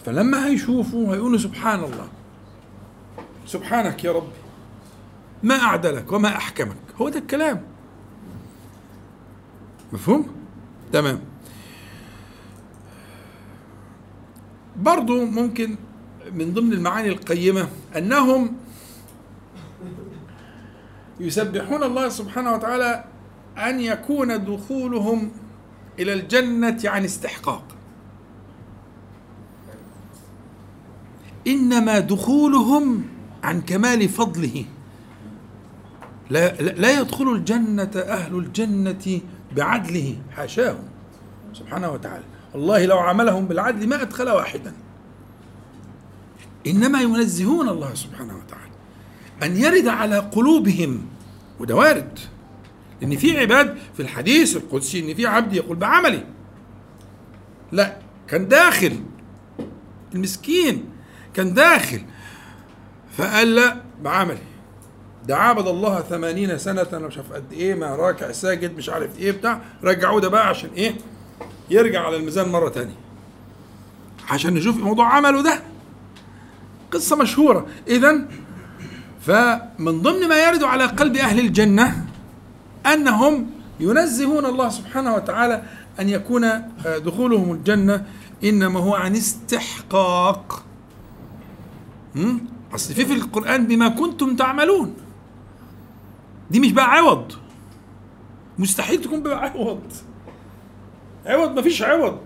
فلما 0.06 0.48
هيشوفوا 0.48 1.16
هيقولوا 1.16 1.38
سبحان 1.38 1.84
الله. 1.84 2.08
سبحانك 3.46 4.04
يا 4.04 4.12
ربي. 4.12 4.32
ما 5.44 5.56
أعدلك 5.56 6.12
وما 6.12 6.28
أحكمك. 6.38 6.78
هو 7.02 7.10
ده 7.10 7.20
الكلام. 7.20 7.62
مفهوم؟ 9.94 10.28
تمام. 10.94 11.20
برضو 14.78 15.26
ممكن 15.26 15.76
من 16.34 16.54
ضمن 16.54 16.74
المعاني 16.74 17.10
القيمة 17.10 17.68
أنهم 17.98 18.56
يسبحون 21.22 21.84
الله 21.84 22.10
سبحانه 22.10 22.54
وتعالى 22.54 23.04
أن 23.58 23.80
يكون 23.80 24.46
دخولهم 24.46 25.32
إلى 26.00 26.14
الجنة 26.14 26.80
عن 26.86 27.04
استحقاق. 27.04 27.64
إنما 31.48 32.00
دخولهم 32.00 33.04
عن 33.44 33.62
كمال 33.62 34.10
فضله. 34.10 34.66
لا, 36.30 36.62
لا 36.62 37.00
يدخل 37.00 37.34
الجنة 37.34 37.92
أهل 37.96 38.36
الجنة 38.36 39.22
بعدله 39.56 40.18
حاشاهم 40.32 40.84
سبحانه 41.54 41.92
وتعالى. 41.92 42.24
الله 42.56 42.86
لو 42.86 42.98
عملهم 42.98 43.46
بالعدل 43.46 43.88
ما 43.88 44.02
أدخل 44.02 44.30
واحدا. 44.30 44.74
إنما 46.68 47.02
ينزهون 47.02 47.70
الله 47.70 47.94
سبحانه 47.94 48.38
وتعالى. 48.38 48.71
أن 49.44 49.58
يرد 49.58 49.88
على 49.88 50.18
قلوبهم. 50.18 51.06
وده 51.60 51.76
وارد 51.76 52.20
إن 53.04 53.18
في 53.18 53.40
عباد 53.40 53.78
في 53.94 54.02
الحديث 54.02 54.58
القدسي 54.58 55.00
إن 55.00 55.16
في 55.16 55.26
عبد 55.26 55.54
يقول 55.54 55.78
بعملي. 55.78 56.24
لا 57.72 57.98
كان 58.28 58.48
داخل. 58.48 59.00
المسكين 60.16 60.86
كان 61.34 61.54
داخل. 61.54 62.02
فقال 63.18 63.56
لا 63.56 63.82
بعملي. 64.02 64.38
ده 65.28 65.38
عبد 65.38 65.68
الله 65.68 66.02
ثمانين 66.02 66.58
سنة 66.58 66.88
أنا 66.94 67.08
مش 67.08 67.18
عارف 67.18 67.34
قد 67.34 67.54
إيه 67.54 67.76
ما 67.76 67.96
راكع 67.96 68.32
ساجد 68.32 68.78
مش 68.78 68.90
عارف 68.90 69.20
إيه 69.20 69.32
بتاع. 69.32 69.62
رجعوه 69.84 70.22
ده 70.22 70.28
بقى 70.28 70.48
عشان 70.48 70.70
إيه؟ 70.70 70.96
يرجع 71.70 72.06
على 72.06 72.16
الميزان 72.16 72.50
مرة 72.50 72.70
تانية. 72.70 72.96
عشان 74.30 74.54
نشوف 74.54 74.78
موضوع 74.78 75.16
عمله 75.16 75.42
ده. 75.44 75.62
قصة 76.92 77.16
مشهورة. 77.16 77.68
إذا 77.88 78.28
فمن 79.22 80.02
ضمن 80.02 80.28
ما 80.28 80.44
يرد 80.48 80.64
على 80.64 80.86
قلب 80.86 81.16
أهل 81.16 81.40
الجنة 81.40 82.06
أنهم 82.86 83.50
ينزهون 83.80 84.46
الله 84.46 84.70
سبحانه 84.70 85.16
وتعالى 85.16 85.64
أن 86.00 86.10
يكون 86.10 86.72
دخولهم 86.86 87.52
الجنة 87.52 88.06
إنما 88.44 88.80
هو 88.80 88.96
عن 88.96 89.16
استحقاق. 89.16 90.64
أصل 92.76 92.94
في 92.94 93.06
في 93.06 93.14
القرآن 93.14 93.68
بما 93.68 93.88
كنتم 93.90 94.36
تعملون. 94.36 94.94
دي 96.52 96.60
مش 96.60 96.72
بقى 96.72 96.92
عوض. 96.92 97.32
مستحيل 98.60 99.02
تكون 99.02 99.24
بقى 99.24 99.50
عوض. 99.50 99.82
عوض 101.26 101.60
مفيش 101.60 101.82
عوض. 101.82 102.20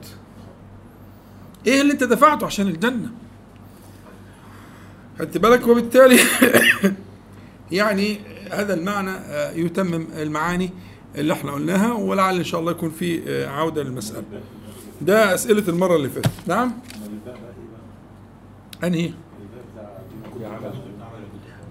إيه 1.68 1.82
اللي 1.82 1.94
أنت 1.94 2.04
دفعته 2.04 2.46
عشان 2.46 2.68
الجنة؟ 2.68 3.12
خدت 5.20 5.38
بالك 5.38 5.68
وبالتالي 5.68 6.20
يعني 7.72 8.20
هذا 8.52 8.74
المعنى 8.74 9.12
يتمم 9.56 10.08
المعاني 10.18 10.70
اللي 11.16 11.34
إحنا 11.34 11.52
قلناها 11.52 11.94
ولعل 11.94 12.36
إن 12.38 12.44
شاء 12.44 12.60
الله 12.60 12.72
يكون 12.72 12.90
في 12.90 13.46
عودة 13.46 13.84
للمسألة. 13.84 14.24
ده 15.02 15.34
أسئلة 15.34 15.64
المرة 15.68 15.96
اللي 15.96 16.10
فاتت. 16.10 16.32
نعم؟ 16.48 16.74
أنهي؟ 18.84 19.12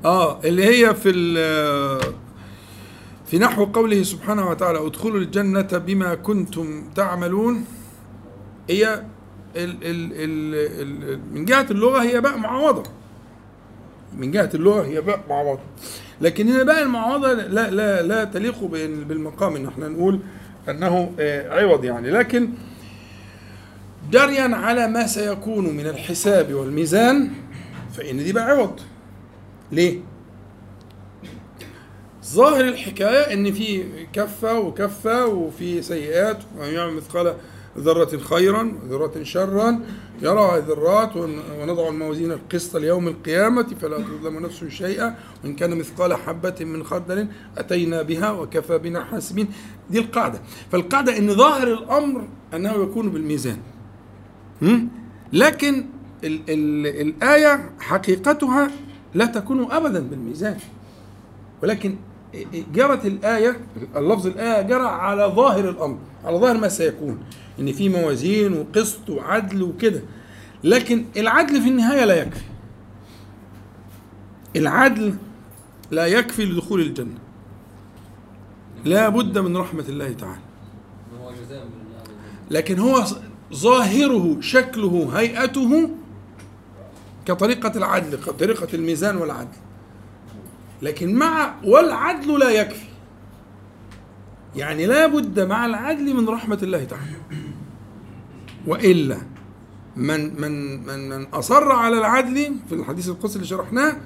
آه 0.05 0.41
اللي 0.45 0.65
هي 0.65 0.95
في 0.95 1.13
في 3.27 3.39
نحو 3.39 3.65
قوله 3.65 4.03
سبحانه 4.03 4.51
وتعالى 4.51 4.87
ادخلوا 4.87 5.19
الجنة 5.21 5.63
بما 5.63 6.15
كنتم 6.15 6.85
تعملون 6.95 7.65
هي 8.71 9.05
ال 9.57 9.85
ال 9.85 10.13
ال 10.13 10.55
ال 10.83 11.21
من 11.35 11.45
جهة 11.45 11.67
اللغة 11.71 12.03
هي 12.03 12.21
باء 12.21 12.39
معوضة. 12.39 12.83
من 14.18 14.30
جهة 14.30 14.50
اللغة 14.54 14.83
هي 14.87 15.00
باء 15.00 15.21
معوضة. 15.28 15.61
لكن 16.21 16.49
هنا 16.49 16.62
باء 16.62 16.83
المعوضة 16.83 17.33
لا 17.33 17.71
لا 17.71 18.02
لا 18.02 18.25
تليق 18.25 18.64
بالمقام 19.09 19.56
ان 19.56 19.66
إحنا 19.66 19.89
نقول 19.89 20.21
انه 20.69 21.12
عوض 21.50 21.84
يعني. 21.84 22.10
لكن 22.10 22.49
جريا 24.10 24.56
على 24.56 24.89
ما 24.89 25.06
سيكون 25.06 25.76
من 25.76 25.86
الحساب 25.86 26.54
والميزان 26.54 27.30
فإن 27.97 28.17
دي 28.25 28.32
بقى 28.32 28.45
عوض. 28.50 28.80
ليه؟ 29.73 30.00
ظاهر 32.25 32.65
الحكاية 32.65 33.32
إن 33.34 33.52
في 33.52 33.84
كفة 34.12 34.58
وكفة 34.58 35.26
وفي 35.26 35.82
سيئات 35.82 36.39
ومن 36.58 36.69
يعمل 36.69 36.93
مثقال 36.93 37.34
ذرة 37.78 38.19
خيرا 38.19 38.73
وذرة 38.82 39.23
شرا. 39.23 39.80
يرى 40.23 40.63
ذرات 40.69 41.17
ونضع 41.60 41.89
الموازين 41.89 42.32
القسط 42.32 42.76
ليوم 42.76 43.08
القيامة 43.08 43.67
فلا 43.80 43.99
تظلم 43.99 44.39
نفس 44.39 44.65
شيئا. 44.65 45.17
وإن 45.45 45.56
كان 45.56 45.78
مثقال 45.78 46.15
حبة 46.15 46.54
من 46.60 46.84
خردل 46.84 47.28
أتينا 47.58 48.02
بها 48.02 48.30
وكفى 48.30 48.78
بنا 48.78 49.04
حاسبين. 49.04 49.49
دي 49.91 49.99
القاعدة. 49.99 50.41
فالقاعدة 50.73 51.19
إن 51.19 51.34
ظاهر 51.34 51.73
الأمر 51.73 52.28
أنه 52.54 52.82
يكون 52.82 53.10
بالميزان. 53.10 53.58
لكن 55.32 55.87
ال 56.25 56.41
ال 56.49 56.87
الآية 56.87 57.71
حقيقتها 57.80 58.71
لا 59.15 59.26
تكون 59.26 59.73
أبدا 59.73 60.00
بالميزان. 60.00 60.56
ولكن 61.63 61.97
جرت 62.73 63.06
الآية 63.06 63.60
اللفظ 63.97 64.26
الآية 64.26 64.62
جرى 64.62 64.86
على 64.86 65.32
ظاهر 65.36 65.68
الأمر 65.68 65.99
على 66.25 66.38
ظاهر 66.38 66.58
ما 66.58 66.68
سيكون 66.68 67.18
إن 67.60 67.73
في 67.73 67.88
موازين 67.88 68.52
وقسط 68.52 69.10
وعدل 69.10 69.62
وكده. 69.62 70.02
لكن 70.64 71.04
العدل 71.16 71.62
في 71.62 71.68
النهاية 71.68 72.04
لا 72.04 72.14
يكفي. 72.14 72.44
العدل 74.56 75.14
لا 75.90 76.06
يكفي 76.06 76.44
لدخول 76.44 76.80
الجنة. 76.80 77.18
لا 78.84 79.08
بد 79.08 79.38
من 79.38 79.56
رحمة 79.56 79.84
الله 79.88 80.12
تعالى. 80.12 80.40
لكن 82.50 82.78
هو 82.78 83.04
ظاهره 83.54 84.36
شكله 84.40 85.10
هيئته 85.14 85.90
كطريقة 87.26 87.73
العدل 87.76 88.16
كطريقة 88.16 88.68
الميزان 88.75 89.16
والعدل. 89.16 89.49
لكن 90.82 91.15
مع 91.15 91.54
والعدل 91.65 92.39
لا 92.39 92.50
يكفي. 92.50 92.87
يعني 94.56 94.87
لا 94.87 95.06
بد 95.06 95.41
مع 95.41 95.67
العدل 95.67 96.15
من 96.15 96.28
رحمة 96.28 96.58
الله 96.63 96.84
تعالى. 96.84 97.17
وإلا 98.67 99.19
من 99.97 100.41
من 100.41 100.87
من 100.87 101.08
من 101.08 101.26
أصر 101.26 101.73
على 101.73 101.99
العدل 101.99 102.56
في 102.69 102.75
الحديث 102.75 103.08
القدسي 103.08 103.37
اللي 103.37 103.47
شرحناه 103.47 103.97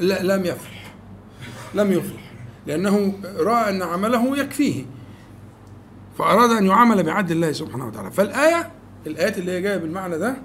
لا 0.00 0.22
لم 0.36 0.44
يفلح. 0.44 0.94
لم 1.74 1.92
يفلح. 1.92 2.32
لأنه 2.66 3.14
رأى 3.36 3.70
أن 3.70 3.82
عمله 3.82 4.38
يكفيه. 4.38 4.84
فأراد 6.18 6.50
أن 6.50 6.66
يعامل 6.66 7.02
بعدل 7.02 7.36
الله 7.36 7.52
سبحانه 7.52 7.86
وتعالى. 7.86 8.10
فالآية 8.10 8.70
الآيات 9.06 9.38
اللي 9.38 9.52
هي 9.52 9.62
جاية 9.62 9.76
بالمعنى 9.76 10.18
ده 10.18 10.36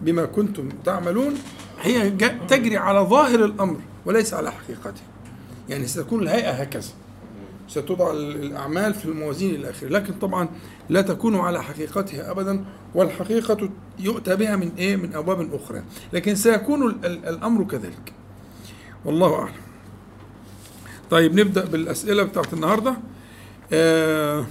بما 0.00 0.24
كنتم 0.24 0.68
تعملون 0.84 1.34
هي 1.80 2.10
تجري 2.48 2.76
على 2.76 3.00
ظاهر 3.00 3.44
الأمر. 3.44 3.76
وليس 4.06 4.34
على 4.34 4.52
حقيقته. 4.52 5.02
يعني 5.68 5.86
ستكون 5.86 6.22
الهيئة 6.22 6.50
هكذا. 6.50 6.90
ستوضع 7.68 8.10
الأعمال 8.12 8.94
في 8.94 9.04
الموازين 9.04 9.54
إلى 9.54 9.70
آخره 9.70 9.88
لكن 9.88 10.14
طبعا 10.14 10.48
لا 10.88 11.02
تكون 11.02 11.36
على 11.36 11.62
حقيقتها 11.62 12.30
أبدا 12.30 12.64
والحقيقة 12.94 13.68
يؤتى 13.98 14.36
بها 14.36 14.56
من 14.56 14.72
إيه؟ 14.78 14.96
من 14.96 15.14
أبواب 15.14 15.54
أخرى. 15.54 15.82
لكن 16.12 16.34
سيكون 16.34 16.90
الأمر 17.04 17.64
كذلك. 17.64 18.12
والله 19.04 19.34
أعلم. 19.34 19.54
طيب 21.10 21.40
نبدأ 21.40 21.64
بالأسئلة 21.64 22.22
بتاعت 22.22 22.52
النهاردة. 22.52 22.96
آه 23.72 24.46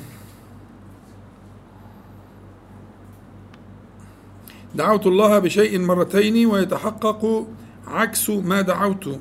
دعوت 4.76 5.08
الله 5.08 5.40
بشيء 5.40 5.80
مرتين 5.80 6.46
ويتحقق 6.46 7.48
عكس 7.88 8.30
ما 8.30 8.62
دعوت 8.62 9.20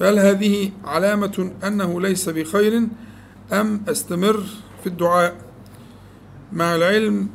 فهل 0.00 0.18
هذه 0.18 0.70
علامة 0.84 1.52
أنه 1.64 2.00
ليس 2.00 2.28
بخير 2.28 2.82
أم 3.52 3.82
أستمر 3.88 4.44
في 4.80 4.86
الدعاء؟ 4.86 5.36
مع 6.52 6.74
العلم 6.74 7.28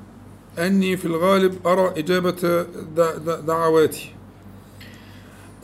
أني 0.59 0.97
في 0.97 1.05
الغالب 1.05 1.67
أرى 1.67 1.93
إجابة 1.99 2.65
دعواتي. 3.47 4.11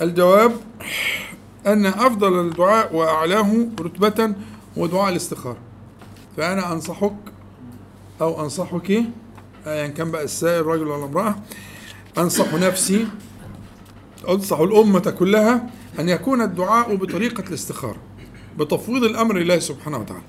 الجواب 0.01 0.51
أن 1.67 1.85
أفضل 1.85 2.39
الدعاء 2.47 2.95
وأعلاه 2.95 3.67
رتبة 3.79 4.35
هو 4.77 4.87
دعاء 4.87 5.09
الاستخارة. 5.09 5.57
فأنا 6.37 6.73
أنصحك 6.73 7.15
أو 8.21 8.43
أنصحك 8.43 9.03
أيا 9.67 9.87
كان 9.87 10.11
بقى 10.11 10.23
السائل 10.23 10.65
رجل 10.65 10.87
ولا 10.87 11.05
امرأة 11.05 11.35
أنصح 12.17 12.53
نفسي 12.53 13.07
أنصح 14.29 14.59
الأمة 14.59 15.15
كلها 15.19 15.69
أن 15.99 16.09
يكون 16.09 16.41
الدعاء 16.41 16.95
بطريقة 16.95 17.43
الاستخارة 17.47 17.97
بتفويض 18.57 19.03
الأمر 19.03 19.37
لله 19.37 19.59
سبحانه 19.59 19.97
وتعالى. 19.97 20.23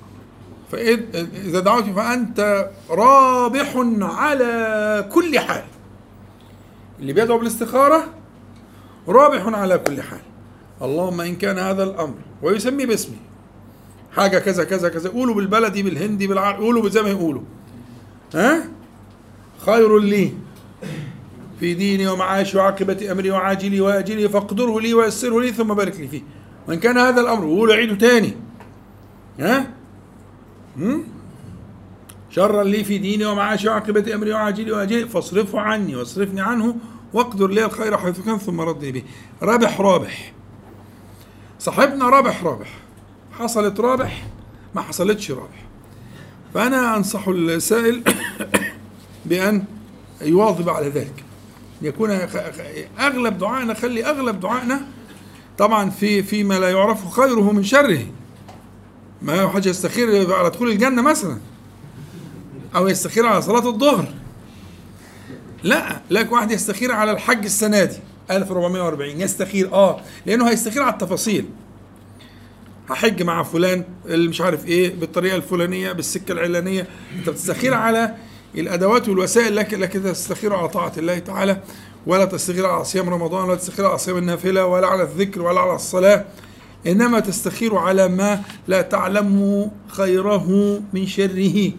فإذا 0.73 1.61
دعوت 1.61 1.85
فأنت 1.85 2.71
رابح 2.91 3.73
على 4.01 5.09
كل 5.13 5.39
حال. 5.39 5.65
اللي 7.01 7.13
بيدعو 7.13 7.39
بالاستخارة 7.39 8.05
رابح 9.09 9.47
على 9.47 9.79
كل 9.79 10.03
حال. 10.03 10.21
اللهم 10.83 11.21
إن 11.21 11.37
كان 11.37 11.59
هذا 11.59 11.83
الأمر 11.83 12.15
ويسمي 12.43 12.87
باسمه. 12.87 13.17
حاجة 14.17 14.39
كذا 14.39 14.65
كذا 14.65 14.89
كذا 14.89 15.11
قولوا 15.11 15.35
بالبلدي 15.35 15.83
بالهندي 15.83 16.27
بالعربي 16.27 16.65
قولوا 16.65 16.89
زي 16.89 17.03
ما 17.03 17.09
يقولوا 17.09 17.43
ها؟ 18.35 18.65
خير 19.67 19.99
لي. 19.99 20.33
في 21.63 21.75
ديني 21.75 22.07
ومعاشي 22.07 22.59
وعاقبة 22.59 23.13
أمري 23.13 23.31
وعاجلي 23.31 23.81
وآجلي 23.81 24.29
فاقدره 24.29 24.81
لي 24.81 24.95
ويسره 24.95 25.41
لي 25.41 25.53
ثم 25.53 25.75
بارك 25.75 26.01
لي 26.01 26.09
فيه. 26.09 26.23
وإن 26.69 26.79
كان 26.81 26.99
هذا 26.99 27.21
الأمر 27.21 27.45
وقولوا 27.45 27.75
عيدوا 27.75 27.97
تاني 27.97 28.37
ها؟ 29.41 29.71
هم؟ 30.77 31.05
شرا 32.31 32.65
لي 32.65 32.85
في 32.85 32.99
ديني 32.99 33.25
ومعاشي 33.25 33.69
وعاقبة 33.69 34.15
أمري 34.15 34.33
وعاجلي 34.33 34.73
وآجلي 34.73 35.09
فاصرفه 35.09 35.61
عني 35.61 35.97
واصرفني 35.97 36.41
عنه 36.41 36.77
واقدر 37.13 37.49
لي 37.49 37.65
الخير 37.65 37.97
حيث 37.97 38.21
كان 38.21 38.39
ثم 38.39 38.61
ردني 38.61 38.93
به. 38.93 39.03
رابح 39.43 39.81
رابح. 39.81 40.33
صاحبنا 41.59 42.09
رابح 42.09 42.45
رابح. 42.45 42.79
حصلت 43.33 43.81
رابح 43.81 44.27
ما 44.75 44.83
حصلتش 44.83 45.31
رابح. 45.31 45.65
فأنا 46.55 46.97
أنصح 46.97 47.29
السائل 47.29 48.03
بأن 49.27 49.65
يواظب 50.23 50.69
على 50.69 50.89
ذلك. 50.89 51.25
يكون 51.83 52.11
أغلب 52.99 53.39
دعائنا 53.39 53.75
خلي 53.75 54.05
أغلب 54.05 54.41
دعائنا 54.41 54.81
طبعا 55.59 55.91
في 55.91 56.23
فيما 56.23 56.59
لا 56.59 56.71
يعرف 56.71 57.09
خيره 57.09 57.53
من 57.53 57.63
شره. 57.65 58.07
ما 59.23 59.49
حاجة 59.49 59.69
يستخير 59.69 60.33
على 60.33 60.51
دخول 60.51 60.71
الجنة 60.71 61.03
مثلا 61.03 61.39
أو 62.77 62.89
يستخير 62.89 63.27
على 63.27 63.43
صلاة 63.43 63.69
الظهر. 63.69 64.09
لا 65.63 66.01
لك 66.11 66.33
واحد 66.33 66.51
يستخير 66.51 66.93
على 66.93 67.11
الحج 67.11 67.45
السنة 67.45 67.85
دي 67.85 67.97
1440 68.31 69.21
يستخير 69.21 69.73
آه 69.73 70.01
لأنه 70.27 70.49
هيستخير 70.51 70.83
على 70.83 70.93
التفاصيل. 70.93 71.45
هحج 72.91 73.23
مع 73.23 73.43
فلان 73.43 73.85
اللي 74.07 74.29
مش 74.29 74.41
عارف 74.41 74.67
إيه 74.67 74.95
بالطريقة 74.95 75.37
الفلانية 75.37 75.93
بالسكة 75.93 76.33
العلانية. 76.33 76.87
أنت 77.19 77.29
بتستخير 77.31 77.75
على 77.75 78.15
الأدوات 78.55 79.09
والوسائل 79.09 79.57
لكن 79.57 79.81
لكن 79.81 80.03
تستخير 80.03 80.55
على 80.55 80.69
طاعة 80.69 80.93
الله 80.99 81.19
تعالى 81.19 81.61
ولا 82.07 82.25
تستخير 82.25 82.67
على 82.67 82.85
صيام 82.85 83.09
رمضان 83.09 83.49
ولا 83.49 83.57
تستخير 83.57 83.87
على 83.87 83.99
صيام 83.99 84.17
النافلة 84.17 84.67
ولا 84.67 84.87
على 84.87 85.03
الذكر 85.03 85.43
ولا 85.43 85.61
على 85.61 85.75
الصلاة. 85.75 86.25
إنما 86.87 87.21
تستخير 87.21 87.77
على 87.77 88.09
ما 88.09 88.43
لا 88.69 88.83
تعلم 88.83 89.71
خيره 89.89 90.81
من 90.93 91.07
شره. 91.07 91.73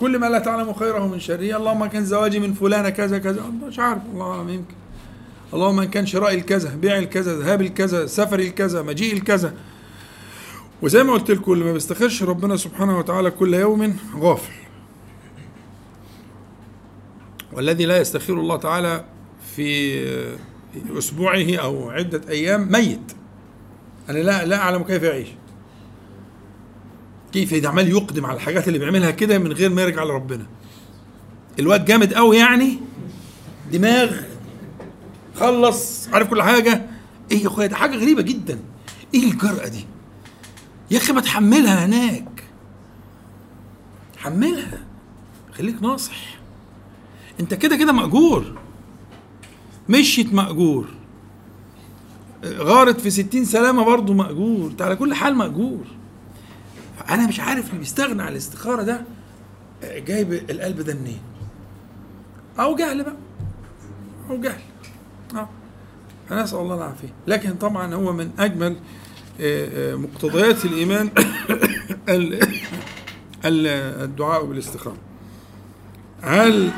كل 0.00 0.18
ما 0.18 0.26
لا 0.26 0.38
تعلم 0.38 0.72
خيره 0.72 1.06
من 1.06 1.20
شره 1.20 1.56
اللهم 1.56 1.86
كان 1.86 2.04
زواجي 2.04 2.40
من 2.40 2.54
فلانه 2.54 2.90
كذا 2.90 3.18
كذا. 3.18 3.42
مش 3.68 3.78
عارف 3.78 4.02
الله 4.12 4.30
اعلم 4.30 4.48
يمكن. 4.48 4.74
اللهم 5.54 5.80
ان 5.80 5.88
كان 5.88 6.06
شراء 6.06 6.34
الكذا 6.34 6.74
بيع 6.74 6.98
الكذا 6.98 7.38
ذهاب 7.38 7.62
الكذا 7.62 8.06
سفر 8.06 8.38
الكذا 8.38 8.82
مجيء 8.82 9.12
الكذا. 9.12 9.52
وزي 10.82 11.02
ما 11.02 11.12
قلت 11.12 11.30
لكم 11.30 11.52
اللي 11.52 11.64
ما 11.64 11.72
بيستخرش 11.72 12.22
ربنا 12.22 12.56
سبحانه 12.56 12.98
وتعالى 12.98 13.30
كل 13.30 13.54
يوم 13.54 13.96
غافل. 14.16 14.52
والذي 17.52 17.84
لا 17.84 18.00
يستخير 18.00 18.40
الله 18.40 18.56
تعالى 18.56 19.04
في 19.56 19.98
أسبوعه 20.98 21.56
أو 21.56 21.90
عدة 21.90 22.20
أيام 22.28 22.72
ميت. 22.72 23.12
أنا 24.08 24.18
لا 24.18 24.44
لا 24.44 24.56
أعلم 24.56 24.82
كيف 24.82 25.02
يعيش. 25.02 25.28
كيف 27.32 27.66
عمال 27.66 27.88
يقدم 27.88 28.26
على 28.26 28.36
الحاجات 28.36 28.68
اللي 28.68 28.78
بيعملها 28.78 29.10
كده 29.10 29.38
من 29.38 29.52
غير 29.52 29.70
ما 29.70 29.82
يرجع 29.82 30.04
لربنا. 30.04 30.46
الواد 31.58 31.84
جامد 31.84 32.14
قوي 32.14 32.36
يعني. 32.36 32.78
دماغ 33.72 34.16
خلص 35.36 36.08
عارف 36.08 36.28
كل 36.28 36.42
حاجة. 36.42 36.86
إيه 37.32 37.42
يا 37.42 37.46
أخويا؟ 37.46 37.66
ده 37.66 37.76
حاجة 37.76 37.96
غريبة 37.96 38.22
جدا. 38.22 38.58
إيه 39.14 39.30
الجرأة 39.30 39.68
دي؟ 39.68 39.86
يا 40.92 40.98
أخي 40.98 41.12
ما 41.12 41.20
تحملها 41.20 41.86
هناك. 41.86 42.44
حملها. 44.18 44.84
خليك 45.52 45.82
ناصح. 45.82 46.38
أنت 47.40 47.54
كده 47.54 47.76
كده 47.76 47.92
مأجور. 47.92 48.58
مشيت 49.88 50.34
مأجور. 50.34 50.88
غارت 52.44 53.00
في 53.00 53.10
ستين 53.10 53.44
سلامة 53.44 53.84
برضه 53.84 54.14
مأجور. 54.14 54.70
أنت 54.70 54.82
على 54.82 54.96
كل 54.96 55.14
حال 55.14 55.34
مأجور. 55.34 55.84
أنا 57.10 57.26
مش 57.26 57.40
عارف 57.40 57.68
اللي 57.68 57.78
بيستغنى 57.78 58.22
عن 58.22 58.28
الاستخارة 58.32 58.82
ده 58.82 59.04
جايب 59.82 60.32
القلب 60.32 60.80
ده 60.80 60.94
منين؟ 60.94 61.20
أو 62.58 62.76
جهل 62.76 63.02
بقى. 63.02 63.16
أو 64.30 64.40
جهل. 64.40 64.60
آه. 65.34 65.48
نسأل 66.30 66.58
الله 66.58 66.74
العافية. 66.74 67.12
لكن 67.26 67.54
طبعا 67.54 67.94
هو 67.94 68.12
من 68.12 68.30
أجمل 68.38 68.76
مقتضيات 69.96 70.64
الإيمان 70.64 71.10
الدعاء 73.44 74.44
بالاستخارة 74.44 74.96
هل 76.22 76.70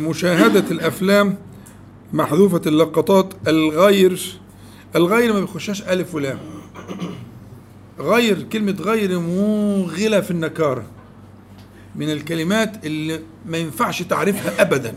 مشاهدة 0.00 0.64
الأفلام 0.70 1.38
محذوفة 2.12 2.60
اللقطات؟ 2.66 3.34
الغير 3.48 4.38
الغير 4.96 5.32
ما 5.32 5.40
بيخشاش 5.40 5.82
ألف 5.82 6.14
ولام. 6.14 6.38
غير 7.98 8.42
كلمة 8.42 8.76
غير 8.80 9.18
موغلة 9.18 10.20
في 10.20 10.30
النكارة 10.30 10.84
من 11.96 12.12
الكلمات 12.12 12.86
اللي 12.86 13.20
ما 13.46 13.58
ينفعش 13.58 14.02
تعرفها 14.02 14.62
أبدا. 14.62 14.94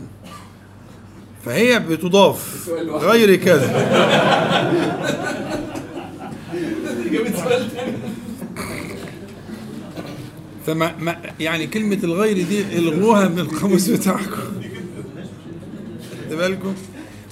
فهي 1.44 1.78
بتضاف 1.78 2.70
غير 2.88 3.36
كذا. 3.36 3.66
فما 10.66 10.96
ما 10.96 11.16
يعني 11.40 11.66
كلمة 11.66 11.98
الغير 12.04 12.46
دي 12.48 12.78
الغوها 12.78 13.28
من 13.28 13.38
القاموس 13.38 13.88
بتاعكم 13.88 14.42
بالكم 16.30 16.74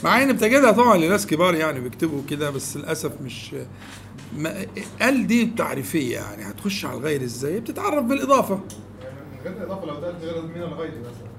مع 0.05 0.22
ان 0.22 0.33
بتجدها 0.33 0.72
طبعا 0.72 0.96
لناس 0.96 1.27
كبار 1.27 1.55
يعني 1.55 1.81
بيكتبوا 1.81 2.22
كده 2.31 2.50
بس 2.50 2.77
للاسف 2.77 3.12
مش 3.20 3.50
ما 4.37 4.66
قال 5.03 5.27
دي 5.27 5.46
تعريفيه 5.46 6.14
يعني 6.14 6.42
هتخش 6.50 6.85
على 6.85 6.98
الغير 6.98 7.24
إزاي 7.24 7.61
بتتعرف 7.61 8.05
بالاضافه 8.05 8.61
غير 9.44 9.57
الاضافه 9.57 9.87
لو 9.87 10.00
ده 10.00 10.11
غير 10.22 10.42
من 10.42 10.62
الغير 10.62 10.92
مثلا 11.00 11.35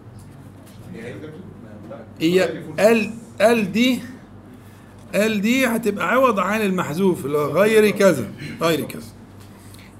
هي 2.19 2.91
ال 2.91 3.11
ال 3.41 3.71
دي 3.71 3.99
ال 5.15 5.41
دي 5.41 5.67
هتبقى 5.67 6.11
عوض 6.11 6.39
عن 6.39 6.61
المحذوف 6.61 7.25
اللي 7.25 7.37
هو 7.37 7.45
غير 7.45 7.89
كذا 7.89 8.27
غير 8.61 8.81
كذا. 8.81 9.03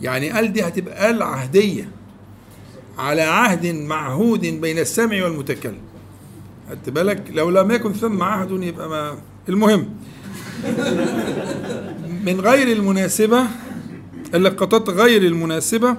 يعني 0.02 0.40
ال 0.40 0.54
دي 0.54 0.62
هتبقى 0.68 1.10
ال 1.10 1.24
عهديه 1.24 1.90
على 2.98 3.22
عهد 3.22 3.66
معهود 3.66 4.42
بين 4.42 4.80
السامع 4.80 5.24
والمتكلم. 5.24 5.82
خدت 6.70 6.90
بالك؟ 6.90 7.24
لو 7.34 7.50
لم 7.50 7.72
يكن 7.72 7.94
ثم 7.94 8.24
عهد 8.24 8.64
يبقى 8.64 8.90
ما 8.90 9.18
المهم. 9.50 9.90
من 12.26 12.40
غير 12.42 12.78
المناسبة 12.78 13.44
اللقطات 14.34 14.90
غير 14.90 15.22
المناسبة 15.22 15.96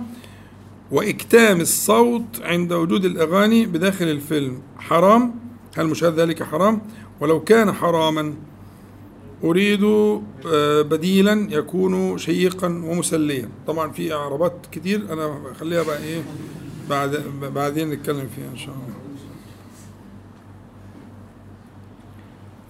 وإكتام 0.91 1.61
الصوت 1.61 2.43
عند 2.43 2.73
وجود 2.73 3.05
الأغاني 3.05 3.67
بداخل 3.67 4.05
الفيلم. 4.05 4.59
حرام؟ 4.79 5.35
هل 5.77 5.87
مشاهد 5.87 6.21
ذلك 6.21 6.43
حرام؟ 6.43 6.81
ولو 7.21 7.41
كان 7.45 7.73
حراما 7.73 8.35
أريد 9.45 9.81
بديلا 10.91 11.47
يكون 11.51 12.19
شيقا 12.19 12.67
ومسليا. 12.67 13.49
طبعا 13.67 13.93
في 13.93 14.15
إعرابات 14.15 14.57
كتير 14.73 15.13
أنا 15.13 15.41
خليها 15.61 15.83
بقى 15.83 15.99
إيه 15.99 16.23
بعد 16.91 17.23
بعدين 17.55 17.91
نتكلم 17.91 18.29
فيها 18.37 18.51
إن 18.53 18.57
شاء 18.57 18.75
الله. 18.75 18.97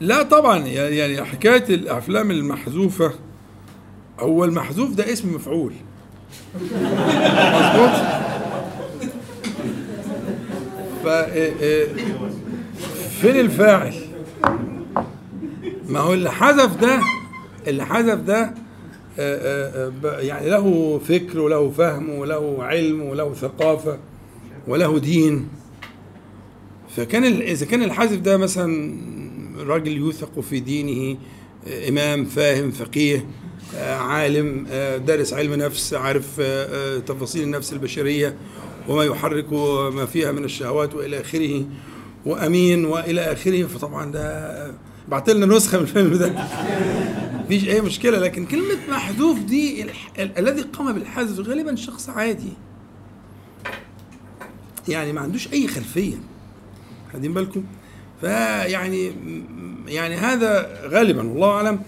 لا 0.01 0.23
طبعا 0.23 0.59
يعني 0.67 1.25
حكاية 1.25 1.75
الأفلام 1.75 2.31
المحذوفة 2.31 3.13
هو 4.21 4.45
المحذوف 4.45 4.95
ده 4.95 5.13
اسم 5.13 5.35
مفعول. 5.35 5.73
مظبوط؟ 6.55 7.91
ف 11.05 11.09
فين 13.21 13.41
الفاعل؟ 13.41 13.95
ما 15.89 16.01
هو 16.01 16.15
اللي 16.15 16.31
حذف 16.31 16.77
ده 16.77 17.01
اللي 17.67 17.85
حذف 17.87 18.21
ده 18.21 18.55
يعني 20.05 20.51
له 20.51 20.99
فكر 21.09 21.41
وله 21.41 21.71
فهم 21.71 22.11
وله 22.11 22.57
علم 22.65 23.03
وله 23.03 23.35
ثقافة 23.35 23.99
وله 24.69 24.99
دين. 24.99 25.49
فكان 26.97 27.25
إذا 27.25 27.67
كان 27.67 27.83
الحذف 27.83 28.21
ده 28.21 28.37
مثلا 28.37 28.97
راجل 29.59 29.93
يوثق 29.97 30.41
في 30.41 30.61
دينه 30.61 31.19
إمام 31.89 32.25
فاهم 32.25 32.71
فقيه 32.71 33.27
عالم 33.81 34.67
دارس 35.07 35.33
علم 35.35 35.55
نفس 35.55 35.95
عارف 35.95 36.41
تفاصيل 37.07 37.43
النفس 37.43 37.73
البشرية 37.73 38.37
وما 38.89 39.05
يحرك 39.05 39.53
ما 39.95 40.07
فيها 40.07 40.33
من 40.33 40.45
الشهوات 40.45 40.95
وإلى 40.95 41.21
آخره 41.21 41.65
وأمين 42.27 42.85
وإلى 42.85 43.21
آخره 43.21 43.63
فطبعا 43.67 44.13
ده 44.13 44.75
بعت 45.09 45.31
لنا 45.31 45.47
نسخة 45.47 45.79
من 45.79 45.85
الفيلم 45.85 46.15
ده. 46.15 46.35
مفيش 47.45 47.69
أي 47.69 47.81
مشكلة 47.81 48.19
لكن 48.19 48.47
كلمة 48.47 48.79
محذوف 48.89 49.39
دي. 49.39 49.83
ال... 49.83 49.91
الذي 50.19 50.63
قام 50.63 50.93
بالحذف 50.93 51.49
غالبا 51.49 51.75
شخص 51.75 52.09
عادي. 52.09 52.53
يعني 54.89 55.13
ما 55.13 55.21
عندوش 55.21 55.53
أي 55.53 55.69
خلفية. 55.69 56.17
خدين 57.13 57.35
بالكم؟ 57.35 57.65
فيعني 58.21 59.13
يعني 59.87 60.15
هذا 60.15 60.81
غالبا 60.89 61.29
والله 61.29 61.51
أعلم. 61.51 61.81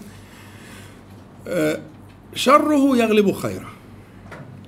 آه، 1.47 1.81
شره 2.33 2.97
يغلب 2.97 3.31
خيره. 3.31 3.69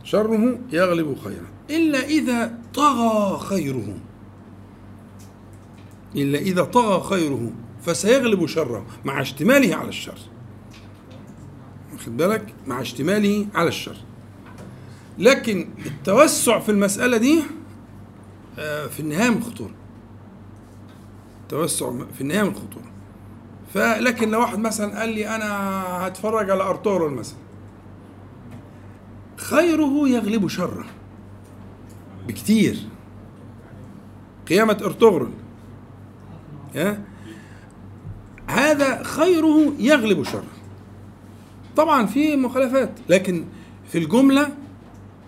شره 0.04 0.60
يغلب 0.72 1.18
خيره. 1.24 1.48
إلا 1.70 2.06
إذا 2.06 2.60
طغى 2.74 3.40
خيره. 3.40 3.98
إلا 6.16 6.40
إذا 6.40 6.64
طغى 6.64 7.04
خيره. 7.04 7.52
فسيغلب 7.86 8.46
شره 8.46 8.86
مع 9.06 9.22
اشتماله 9.22 9.76
على 9.76 9.90
الشر. 9.90 10.18
واخد 11.94 12.18
بالك؟ 12.18 12.54
مع 12.68 12.82
اشتماله 12.82 13.48
على 13.56 13.68
الشر. 13.68 13.98
لكن 15.20 15.70
التوسع 15.86 16.60
في 16.60 16.72
المسألة 16.72 17.18
دي 17.18 17.44
آه، 18.60 18.88
في 18.88 19.00
النهاية 19.00 19.30
من 19.30 19.38
الخطورة 19.38 19.72
توسع 21.50 21.92
في 22.14 22.22
النهاية 22.22 22.44
من 22.44 22.50
الخطورة 22.50 22.92
فلكن 23.74 24.32
لو 24.32 24.40
واحد 24.40 24.60
مثلا 24.60 25.00
قال 25.00 25.10
لي 25.10 25.36
أنا 25.36 25.48
هتفرج 26.08 26.50
على 26.50 26.64
أرطغرل 26.64 27.12
مثلا 27.12 27.38
خيره 29.38 30.08
يغلب 30.10 30.48
شره 30.48 30.86
بكتير. 32.28 32.78
قيامة 34.48 34.78
أرطغرل. 34.82 35.32
ها؟ 36.76 37.02
هذا 38.72 39.04
خيره 39.04 39.74
يغلب 39.80 40.24
شره 40.24 40.44
طبعا 41.78 42.06
في 42.06 42.36
مخالفات 42.36 42.92
لكن 43.10 43.46
في 43.90 43.98
الجملة 43.98 44.48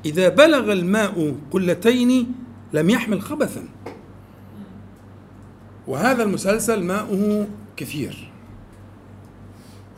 إذا 0.05 0.29
بلغ 0.29 0.73
الماء 0.73 1.35
قلتين 1.51 2.33
لم 2.73 2.89
يحمل 2.89 3.21
خبثا. 3.21 3.63
وهذا 5.87 6.23
المسلسل 6.23 6.83
ماؤه 6.83 7.47
كثير. 7.77 8.31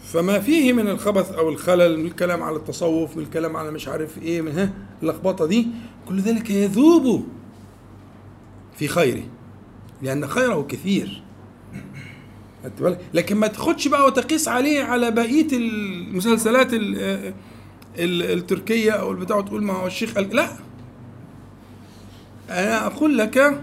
فما 0.03 0.39
فيه 0.39 0.73
من 0.73 0.87
الخبث 0.87 1.31
أو 1.31 1.49
الخلل 1.49 1.99
من 1.99 2.05
الكلام 2.05 2.43
على 2.43 2.55
التصوف 2.55 3.17
من 3.17 3.23
الكلام 3.23 3.57
على 3.57 3.71
مش 3.71 3.87
عارف 3.87 4.17
إيه 4.17 4.41
من 4.41 4.51
ها 4.51 4.73
اللخبطة 5.03 5.45
دي 5.45 5.67
كل 6.07 6.19
ذلك 6.19 6.49
يذوب 6.49 7.27
في 8.77 8.87
خيره 8.87 9.23
لأن 10.01 10.27
خيره 10.27 10.65
كثير؟ 10.69 11.23
لكن 13.13 13.35
ما 13.37 13.47
تاخدش 13.47 13.87
بقى 13.87 14.05
وتقيس 14.05 14.47
عليه 14.47 14.83
على 14.83 15.11
بقية 15.11 15.47
المسلسلات 15.53 16.73
ال- 16.73 17.33
ال- 17.99 18.31
التركية 18.37 18.91
أو 18.91 19.11
البتاع 19.11 19.37
وتقول 19.37 19.63
ما 19.63 19.73
هو 19.73 19.87
الشيخ 19.87 20.13
قال 20.13 20.35
لا. 20.35 20.49
أنا 22.49 22.85
أقول 22.85 23.17
لك 23.17 23.61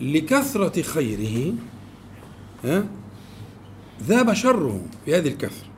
لكثرة 0.00 0.82
خيره 0.82 1.54
ها 2.64 2.84
ذاب 4.02 4.32
شره 4.32 4.80
في 5.04 5.16
هذه 5.16 5.28
الكثرة. 5.28 5.68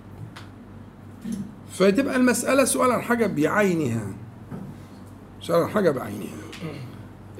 فتبقى 1.72 2.16
المسألة 2.16 2.64
سؤال 2.64 2.90
عن 2.92 3.02
حاجة 3.02 3.26
بعينها. 3.26 4.06
سؤال 5.40 5.62
عن 5.62 5.68
حاجة 5.70 5.90
بعينها. 5.90 6.39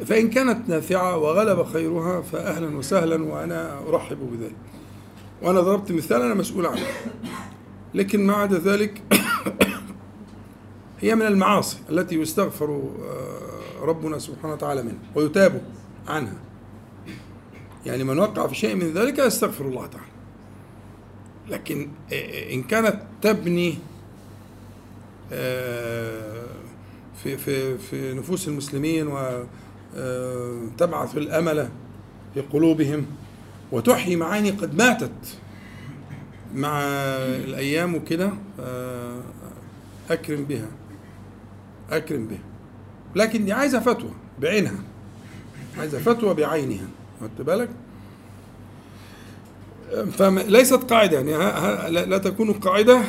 فإن 0.07 0.31
كانت 0.31 0.69
نافعة 0.69 1.17
وغلب 1.17 1.67
خيرها 1.67 2.21
فأهلا 2.21 2.77
وسهلا 2.77 3.25
وأنا 3.25 3.79
أرحب 3.89 4.19
بذلك. 4.33 4.57
وأنا 5.43 5.61
ضربت 5.61 5.93
مثال 5.93 6.23
أنا 6.23 6.35
مسؤول 6.35 6.67
عنه. 6.67 6.87
لكن 7.95 8.27
ما 8.27 8.35
عدا 8.35 8.59
ذلك 8.59 9.03
هي 11.01 11.15
من 11.15 11.27
المعاصي 11.27 11.79
التي 11.91 12.15
يستغفر 12.15 12.91
آه، 13.03 13.85
ربنا 13.85 14.19
سبحانه 14.19 14.55
وتعالى 14.55 14.83
منها 14.83 14.99
ويتاب 15.15 15.63
عنها. 16.09 16.37
يعني 17.87 18.05
من 18.05 18.19
وقع 18.19 18.47
في 18.47 18.55
شيء 18.55 18.75
من 18.75 18.93
ذلك 18.93 19.19
يستغفر 19.19 19.65
الله 19.65 19.87
تعالى. 19.87 20.11
لكن 21.49 21.89
آه، 22.13 22.53
إن 22.53 22.63
كانت 22.63 23.03
تبني 23.23 23.79
آه، 25.33 26.47
في 27.23 27.37
في 27.37 27.79
في 27.79 28.15
نفوس 28.15 28.49
المسلمين 28.49 29.09
وتبعث 29.97 31.17
الأمل 31.17 31.69
في 32.35 32.41
قلوبهم 32.41 33.07
وتحيي 33.73 34.17
معاني 34.17 34.51
قد 34.51 34.75
ماتت 34.75 35.39
مع 36.55 36.81
الأيام 37.45 37.95
وكده 37.95 38.31
آه، 38.61 39.21
أكرم 40.11 40.45
بها 40.45 40.69
أكرم 41.91 42.27
بها. 42.27 42.43
لكن 43.17 43.45
دي 43.45 43.53
عايزة 43.53 43.81
فتوى 43.81 44.11
بعينها 44.41 44.79
عايزة 45.79 45.99
فتوى 45.99 46.35
بعينها 46.35 46.87
خدت 47.21 47.43
بالك؟ 47.47 47.69
فليست 50.13 50.75
قاعدة 50.75 51.21
يعني 51.21 52.07
لا 52.07 52.19
تكون 52.19 52.53
قاعدة 52.53 53.03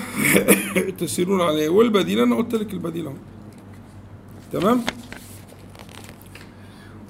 تسيرون 1.00 1.42
عليها. 1.42 1.70
والبديل 1.70 2.20
أنا 2.20 2.36
قلت 2.36 2.56
لك 2.56 2.74
البديل 2.74 3.10
تمام؟ 4.54 4.82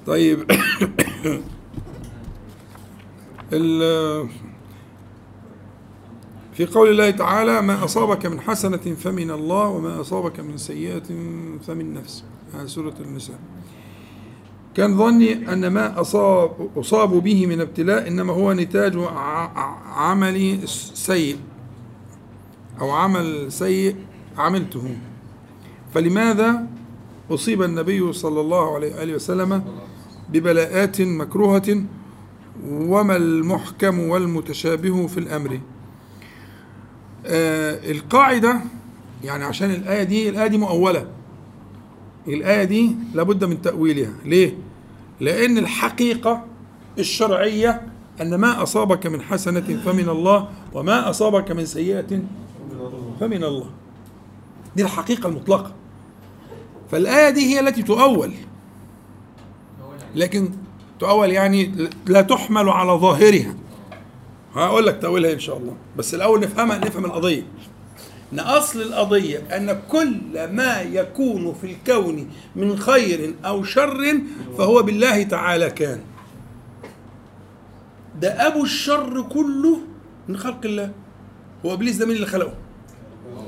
طيب. 0.07 0.51
في 6.53 6.65
قول 6.65 6.89
الله 6.89 7.09
تعالى 7.11 7.61
ما 7.61 7.83
أصابك 7.83 8.25
من 8.25 8.39
حسنة 8.39 8.77
فمن 8.77 9.31
الله 9.31 9.67
وما 9.67 10.01
أصابك 10.01 10.39
من 10.39 10.57
سيئة 10.57 11.03
فمن 11.67 11.93
نفسك 11.93 12.23
هذه 12.53 12.65
سورة 12.65 12.93
النساء. 12.99 13.39
كان 14.75 14.97
ظني 14.97 15.53
أن 15.53 15.67
ما 15.67 16.01
أصاب 16.01 16.69
أصابوا 16.77 17.21
به 17.21 17.45
من 17.45 17.61
ابتلاء 17.61 18.07
إنما 18.07 18.33
هو 18.33 18.53
نتاج 18.53 18.97
عملي 19.95 20.59
سيء 20.93 21.37
أو 22.81 22.91
عمل 22.91 23.51
سيء 23.51 23.95
عملته. 24.37 24.95
فلماذا 25.93 26.67
أصيب 27.31 27.61
النبي 27.61 28.13
صلى 28.13 28.41
الله 28.41 28.75
عليه 28.75 28.95
وآله 28.95 29.15
وسلم 29.15 29.63
ببلاءات 30.33 31.01
مكروهة 31.01 31.83
وما 32.69 33.15
المحكم 33.15 33.99
والمتشابه 33.99 35.07
في 35.07 35.19
الأمر. 35.19 35.59
آه 37.25 37.91
القاعدة 37.91 38.61
يعني 39.23 39.43
عشان 39.43 39.71
الآية 39.71 40.03
دي 40.03 40.29
الآية 40.29 40.47
دي 40.47 40.57
مؤولة. 40.57 41.07
الآية 42.27 42.63
دي 42.63 42.95
لابد 43.13 43.43
من 43.43 43.61
تأويلها. 43.61 44.13
ليه؟ 44.25 44.57
لأن 45.19 45.57
الحقيقة 45.57 46.45
الشرعية 46.99 47.81
أن 48.21 48.35
ما 48.35 48.63
أصابك 48.63 49.07
من 49.07 49.21
حسنة 49.21 49.81
فمن 49.85 50.09
الله 50.09 50.49
وما 50.73 51.09
أصابك 51.09 51.51
من 51.51 51.65
سيئة 51.65 52.21
فمن 53.19 53.43
الله. 53.43 53.69
دي 54.75 54.83
الحقيقة 54.83 55.29
المطلقة. 55.29 55.73
فالآية 56.91 57.29
دي 57.29 57.41
هي 57.55 57.59
التي 57.59 57.83
تؤول. 57.83 58.31
لكن 60.15 60.49
تؤول 60.99 61.31
يعني 61.31 61.89
لا 62.05 62.21
تحمل 62.21 62.69
على 62.69 62.91
ظاهرها. 62.91 63.55
هقول 64.53 64.85
لك 64.85 65.01
تأويلها 65.01 65.33
إن 65.33 65.39
شاء 65.39 65.57
الله. 65.57 65.75
بس 65.97 66.13
الأول 66.13 66.39
نفهمها 66.39 66.77
نفهم 66.77 67.05
القضية. 67.05 67.43
أن 68.33 68.39
أصل 68.39 68.81
القضية 68.81 69.37
أن 69.37 69.81
كل 69.89 70.17
ما 70.51 70.81
يكون 70.81 71.53
في 71.61 71.71
الكون 71.71 72.29
من 72.55 72.77
خير 72.77 73.33
أو 73.45 73.63
شر 73.63 74.21
فهو 74.57 74.83
بالله 74.83 75.23
تعالى 75.23 75.69
كان. 75.69 76.01
ده 78.21 78.47
أبو 78.47 78.63
الشر 78.63 79.21
كله 79.21 79.77
من 80.27 80.37
خلق 80.37 80.59
الله. 80.65 80.91
هو 81.65 81.73
إبليس 81.73 81.95
ده 81.97 82.05
مين 82.05 82.15
اللي 82.15 82.27
خلقه؟ 82.27 82.53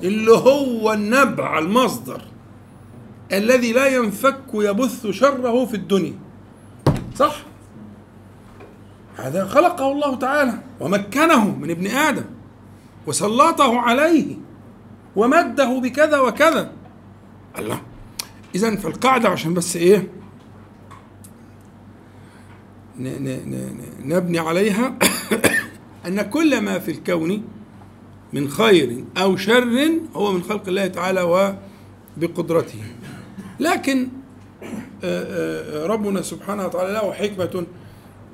اللي 0.03 0.31
هو 0.31 0.93
النبع 0.93 1.59
المصدر. 1.59 2.21
الذي 3.33 3.73
لا 3.73 3.87
ينفك 3.87 4.39
يبث 4.53 5.07
شره 5.07 5.65
في 5.65 5.73
الدنيا. 5.73 6.13
صح؟ 7.15 7.35
هذا 9.17 9.45
خلقه 9.47 9.91
الله 9.91 10.15
تعالى 10.15 10.53
ومكنه 10.79 11.55
من 11.55 11.69
ابن 11.71 11.87
آدم 11.87 12.25
وسلطه 13.07 13.79
عليه 13.79 14.35
ومده 15.15 15.79
بكذا 15.79 16.19
وكذا. 16.19 16.71
الله. 17.59 17.81
إذا 18.55 18.75
فالقاعدة 18.75 19.29
عشان 19.29 19.53
بس 19.53 19.75
ن- 23.15 23.77
نبني 24.05 24.39
عليها 24.39 24.93
أن 26.07 26.21
كل 26.21 26.61
ما 26.61 26.79
في 26.79 26.91
الكون 26.91 27.43
من 28.33 28.49
خير 28.49 29.03
أو 29.17 29.37
شر 29.37 29.89
هو 30.15 30.31
من 30.31 30.43
خلق 30.43 30.67
الله 30.67 30.87
تعالى 30.87 31.21
وبقدرته. 32.17 32.79
لكن 33.59 34.07
ربنا 35.85 36.21
سبحانه 36.21 36.65
وتعالى 36.65 36.93
له 36.93 37.13
حكمة 37.13 37.65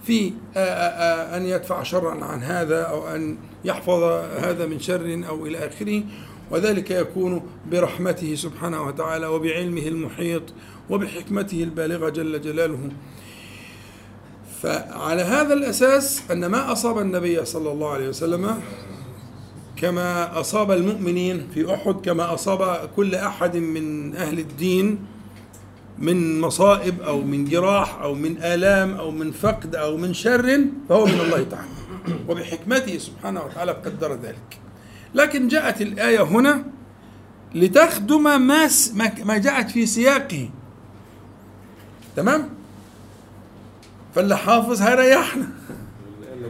في 0.03 0.33
آه، 0.55 0.59
آه، 0.59 0.63
آه، 0.63 1.37
أن 1.37 1.45
يدفع 1.45 1.83
شرا 1.83 2.25
عن 2.25 2.43
هذا 2.43 2.81
أو 2.81 3.07
أن 3.07 3.37
يحفظ 3.65 4.03
هذا 4.43 4.65
من 4.65 4.79
شر 4.79 5.23
أو 5.27 5.45
إلى 5.45 5.57
آخره. 5.57 6.03
وذلك 6.51 6.91
يكون 6.91 7.41
برحمته 7.71 8.35
سبحانه 8.35 8.81
وتعالى 8.87 9.27
وبعلمه 9.27 9.87
المحيط 9.87 10.43
وبحكمته 10.89 11.63
البالغة 11.63 12.09
جل 12.09 12.41
جلاله. 12.41 12.89
فعلى 14.61 15.21
هذا 15.21 15.53
الأساس 15.53 16.31
أن 16.31 16.45
ما 16.45 16.71
أصاب 16.71 16.97
النبي 16.97 17.45
صلى 17.45 17.71
الله 17.71 17.89
عليه 17.89 18.09
وسلم 18.09 18.61
كما 19.75 20.39
أصاب 20.39 20.71
المؤمنين 20.71 21.47
في 21.53 21.73
أحد 21.73 21.93
كما 21.93 22.33
أصاب 22.33 22.89
كل 22.95 23.15
أحد 23.15 23.57
من 23.57 24.15
أهل 24.15 24.39
الدين 24.39 24.99
من 26.01 26.41
مصائب 26.41 27.01
أو 27.01 27.21
من 27.21 27.45
جراح 27.45 28.01
أو 28.01 28.15
من 28.15 28.37
آلام 28.37 28.93
أو 28.93 29.11
من 29.11 29.31
فقد 29.31 29.75
أو 29.75 29.97
من 29.97 30.13
شر 30.13 30.65
فهو 30.89 31.05
من 31.05 31.19
الله 31.19 31.43
تعالى. 31.43 31.69
وبحكمته 32.29 32.97
سبحانه 32.97 33.41
وتعالى 33.43 33.71
قدر 33.71 34.13
ذلك. 34.13 34.59
لكن 35.15 35.47
جاءت 35.47 35.81
الآية 35.81 36.21
هنا 36.21 36.63
لتخدم 37.55 38.23
ما 38.23 38.69
ما 39.25 39.37
جاءت 39.37 39.71
في 39.71 39.85
سياقه. 39.85 40.49
تمام؟ 42.15 42.49
فاللي 44.15 44.37
حافظ 44.37 44.81
هيريحنا 44.81 45.49
اللي 46.33 46.47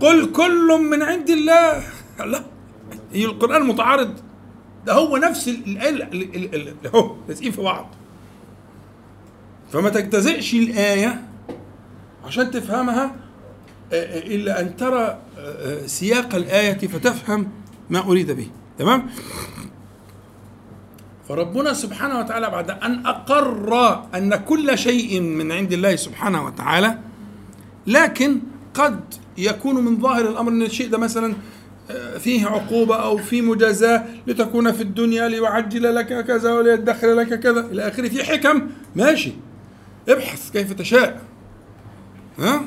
قل 0.00 0.32
كل 0.32 0.78
من 0.90 1.02
عند 1.02 1.30
الله. 1.30 1.82
لا 2.24 2.44
القرآن 3.14 3.62
متعارض. 3.66 4.14
ده 4.86 4.92
هو 4.92 5.16
نفس 5.16 5.48
ال- 5.48 5.64
الآية 5.66 5.90
ال- 5.90 6.02
ال- 6.02 6.36
ال- 6.54 6.68
ال- 6.68 6.86
اهو 6.86 7.16
لازقين 7.28 7.52
في 7.52 7.62
بعض. 7.62 7.86
فما 9.72 9.90
تجتزئش 9.90 10.54
الآية 10.54 11.22
عشان 12.24 12.50
تفهمها 12.50 13.14
آه، 13.92 13.94
آه، 13.94 14.18
إلا 14.18 14.60
أن 14.60 14.76
ترى 14.76 15.18
آه، 15.38 15.86
سياق 15.86 16.34
الآية 16.34 16.78
فتفهم 16.78 17.48
ما 17.90 17.98
أريد 17.98 18.30
به. 18.30 18.46
تمام؟ 18.78 19.06
فربنا 21.28 21.72
سبحانه 21.72 22.18
وتعالى 22.18 22.50
بعد 22.50 22.70
أن 22.70 23.06
أقر 23.06 24.04
أن 24.14 24.36
كل 24.36 24.78
شيء 24.78 25.20
من 25.20 25.52
عند 25.52 25.72
الله 25.72 25.96
سبحانه 25.96 26.44
وتعالى 26.44 26.98
لكن 27.86 28.40
قد 28.74 29.00
يكون 29.38 29.84
من 29.84 30.00
ظاهر 30.00 30.28
الأمر 30.28 30.52
أن 30.52 30.62
الشيء 30.62 30.88
ده 30.88 30.98
مثلا 30.98 31.34
فيه 32.18 32.46
عقوبة 32.46 32.96
أو 32.96 33.16
في 33.16 33.42
مجازاة 33.42 34.04
لتكون 34.26 34.72
في 34.72 34.82
الدنيا 34.82 35.28
ليعجل 35.28 35.94
لك 35.94 36.24
كذا 36.26 36.52
وليدخر 36.52 37.14
لك 37.14 37.40
كذا 37.40 37.60
إلى 37.60 37.88
آخره 37.88 38.08
في 38.08 38.24
حكم. 38.24 38.68
ماشي. 38.96 39.32
ابحث 40.08 40.50
كيف 40.50 40.72
تشاء. 40.72 41.22
ها؟ 42.38 42.60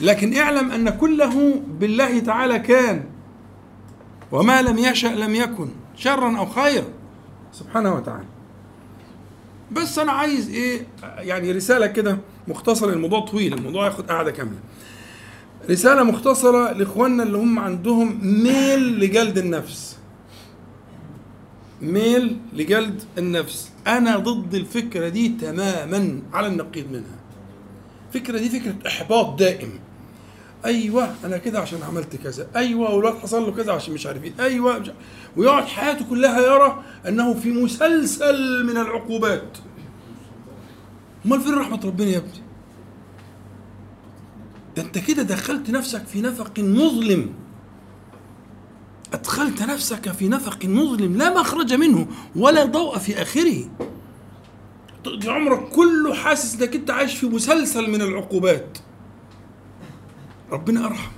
لكن 0.00 0.36
اعلم 0.36 0.70
أن 0.70 0.90
كله 0.90 1.62
بالله 1.66 2.18
تعالى 2.18 2.58
كان. 2.58 3.04
وما 4.32 4.62
لم 4.62 4.78
يشأ 4.78 5.06
لم 5.06 5.34
يكن. 5.34 5.68
شرا 5.96 6.38
أو 6.38 6.46
خيرا. 6.46 6.88
سبحانه 7.52 7.94
وتعالى. 7.94 8.26
بس 9.72 9.98
أنا 9.98 10.12
عايز 10.12 10.50
إيه؟ 10.50 10.86
يعني 11.02 11.52
رسالة 11.52 11.86
كده 11.86 12.18
مختصرة. 12.48 12.92
الموضوع 12.92 13.20
طويل. 13.20 13.54
الموضوع 13.54 13.86
ياخد 13.86 14.10
قعدة 14.10 14.30
كاملة. 14.30 14.58
رسالة 15.70 16.02
مختصرة 16.02 16.72
لإخواننا 16.72 17.22
اللي 17.22 17.38
هم 17.38 17.58
عندهم 17.58 18.18
ميل 18.22 19.00
لجلد 19.00 19.38
النفس. 19.38 19.98
ميل 21.82 22.38
لجلد 22.52 23.02
النفس. 23.18 23.71
أنا 23.86 24.16
ضد 24.16 24.54
الفكرة 24.54 25.08
دي 25.08 25.28
تماما 25.28 26.22
على 26.32 26.46
النقيض 26.46 26.90
منها. 26.92 27.18
الفكرة 28.08 28.38
دي 28.38 28.48
فكرة 28.48 28.74
إحباط 28.86 29.38
دائم. 29.38 29.70
أيوه 30.64 31.14
أنا 31.24 31.38
كده 31.38 31.60
عشان 31.60 31.82
عملت 31.82 32.16
كذا. 32.16 32.46
أيوه 32.56 32.94
والواد 32.94 33.14
حصل 33.14 33.42
له 33.42 33.52
كذا 33.52 33.72
عشان 33.72 33.94
مش 33.94 34.06
عارف 34.06 34.24
إيه. 34.24 34.32
أيوه 34.40 34.78
مش 34.78 34.90
ويقعد 35.36 35.64
حياته 35.64 36.04
كلها 36.04 36.40
يرى 36.40 36.82
إنه 37.08 37.34
في 37.34 37.50
مسلسل 37.50 38.66
من 38.66 38.76
العقوبات. 38.76 39.58
أمال 41.26 41.40
فين 41.40 41.54
رحمة 41.54 41.80
ربنا 41.84 42.08
يا 42.08 42.18
ابني؟ 42.18 42.42
ده 44.76 44.82
أنت 44.82 44.98
كده 44.98 45.22
دخلت 45.22 45.70
نفسك 45.70 46.06
في 46.06 46.20
نفق 46.20 46.58
مظلم. 46.58 47.32
أدخلت 49.12 49.62
نفسك 49.62 50.12
في 50.12 50.28
نفق 50.28 50.64
مظلم 50.64 51.16
لا 51.16 51.40
مخرج 51.40 51.74
منه 51.74 52.06
ولا 52.36 52.64
ضوء 52.64 52.98
في 52.98 53.22
آخره. 53.22 53.70
تقضي 55.04 55.30
عمرك 55.30 55.68
كله 55.68 56.14
حاسس 56.14 56.60
إنك 56.60 56.74
أنت 56.74 56.90
عايش 56.90 57.14
في 57.18 57.26
مسلسل 57.26 57.90
من 57.90 58.02
العقوبات. 58.02 58.78
ربنا 60.52 60.86
أرحم 60.86 61.10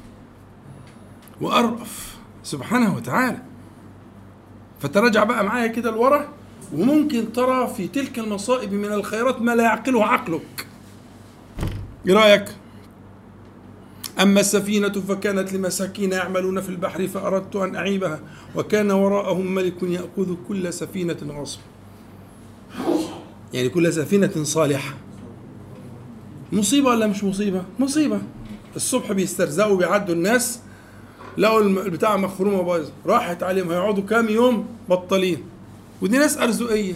وأرأف 1.41 2.17
سبحانه 2.43 2.97
وتعالى. 2.97 3.43
فتراجع 4.81 5.25
بقى 5.25 5.45
معايا 5.45 5.67
كده 5.67 5.91
لورا 5.91 6.29
وممكن 6.75 7.33
ترى 7.33 7.75
في 7.77 7.89
تلك 7.89 8.19
المصائب 8.19 8.73
من 8.73 8.93
الخيرات 8.93 9.43
ما 9.43 9.55
لا 9.55 9.63
يعقله 9.65 10.05
عقلك. 10.05 10.67
إيه 12.07 12.15
رأيك؟ 12.15 12.45
أما 14.22 14.40
السفينة 14.40 14.92
فكانت 14.92 15.53
لمساكين 15.53 16.12
يعملون 16.12 16.61
في 16.61 16.68
البحر 16.68 17.07
فأردت 17.07 17.57
أن 17.57 17.77
أعيبها 17.77 18.20
وكان 18.57 18.90
وراءهم 18.90 19.55
ملك 19.55 19.83
يأخذ 19.83 20.35
كل 20.48 20.72
سفينة 20.72 21.16
غصب. 21.29 21.59
يعني 23.53 23.68
كل 23.68 23.92
سفينة 23.92 24.33
صالحة. 24.42 24.94
مصيبة 26.53 26.88
ولا 26.88 27.07
مش 27.07 27.24
مصيبة؟ 27.24 27.62
مصيبة. 27.79 28.20
الصبح 28.77 29.12
بيسترزقوا 29.12 29.77
بيعدوا 29.77 30.14
الناس 30.14 30.61
لقوا 31.38 31.61
البتاع 31.61 32.16
مخرومة 32.16 32.62
بايظة. 32.62 32.92
راحت 33.07 33.42
عليهم 33.42 33.70
هيقعدوا 33.70 34.03
كام 34.03 34.29
يوم 34.29 34.66
بطالين 34.88 35.38
ودي 36.03 36.18
ناس 36.18 36.38
أرزقية. 36.38 36.94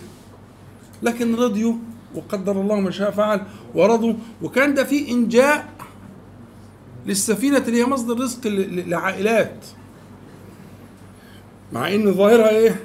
لكن 1.03 1.35
رضيوا 1.35 1.75
وقدر 2.15 2.61
الله 2.61 2.81
ما 2.81 2.91
شاء 2.91 3.11
فعل 3.11 3.43
ورضوا. 3.75 4.15
وكان 4.43 4.75
ده 4.75 4.85
فيه 4.85 5.13
إنجاء 5.13 5.69
للسفينة 7.09 7.59
اللي 7.59 7.81
هي 7.81 7.87
مصدر 7.87 8.21
رزق 8.21 8.47
لعائلات. 8.87 9.65
مع 11.73 11.95
إن 11.95 12.13
ظاهرها 12.13 12.49
إيه؟ 12.49 12.81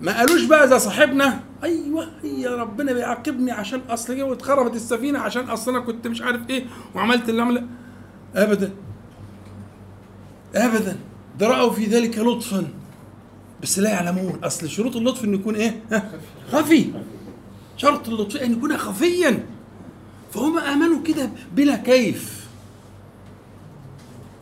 ما 0.00 0.18
قالوش 0.18 0.44
بقى 0.44 0.68
زي 0.68 0.78
صاحبنا. 0.78 1.40
أيوه 1.64 2.08
هي 2.22 2.46
ربنا 2.46 2.92
بيعاقبني 2.92 3.50
عشان 3.50 3.80
أصل 3.90 4.16
جه 4.16 4.22
واتخربت 4.22 4.76
السفينة 4.76 5.18
عشان 5.18 5.44
أصل 5.44 5.70
أنا 5.70 5.80
كنت 5.80 6.06
مش 6.06 6.22
عارف 6.22 6.50
إيه 6.50 6.64
وعملت 6.94 7.28
اللي 7.28 7.42
عمله 7.42 7.62
ابدا. 8.34 8.72
ابدا. 10.54 10.96
ده 11.38 11.48
راوا 11.48 11.70
في 11.72 11.84
ذلك 11.84 12.18
لطفا. 12.18 12.68
بس 13.62 13.78
لا 13.78 13.90
يعلمون. 13.90 14.38
أصل 14.44 14.68
شروط 14.68 14.96
اللطف 14.96 15.24
انه 15.24 15.34
يكون 15.34 15.54
إيه؟ 15.54 15.82
خفي. 16.52 16.92
شرط 17.76 18.08
اللطف 18.08 18.36
إن 18.36 18.52
يكون 18.52 18.76
خفيا. 18.76 19.46
فهم 20.34 20.58
آمنوا 20.58 21.02
كده 21.02 21.30
بلا 21.54 21.76
كيف. 21.76 22.47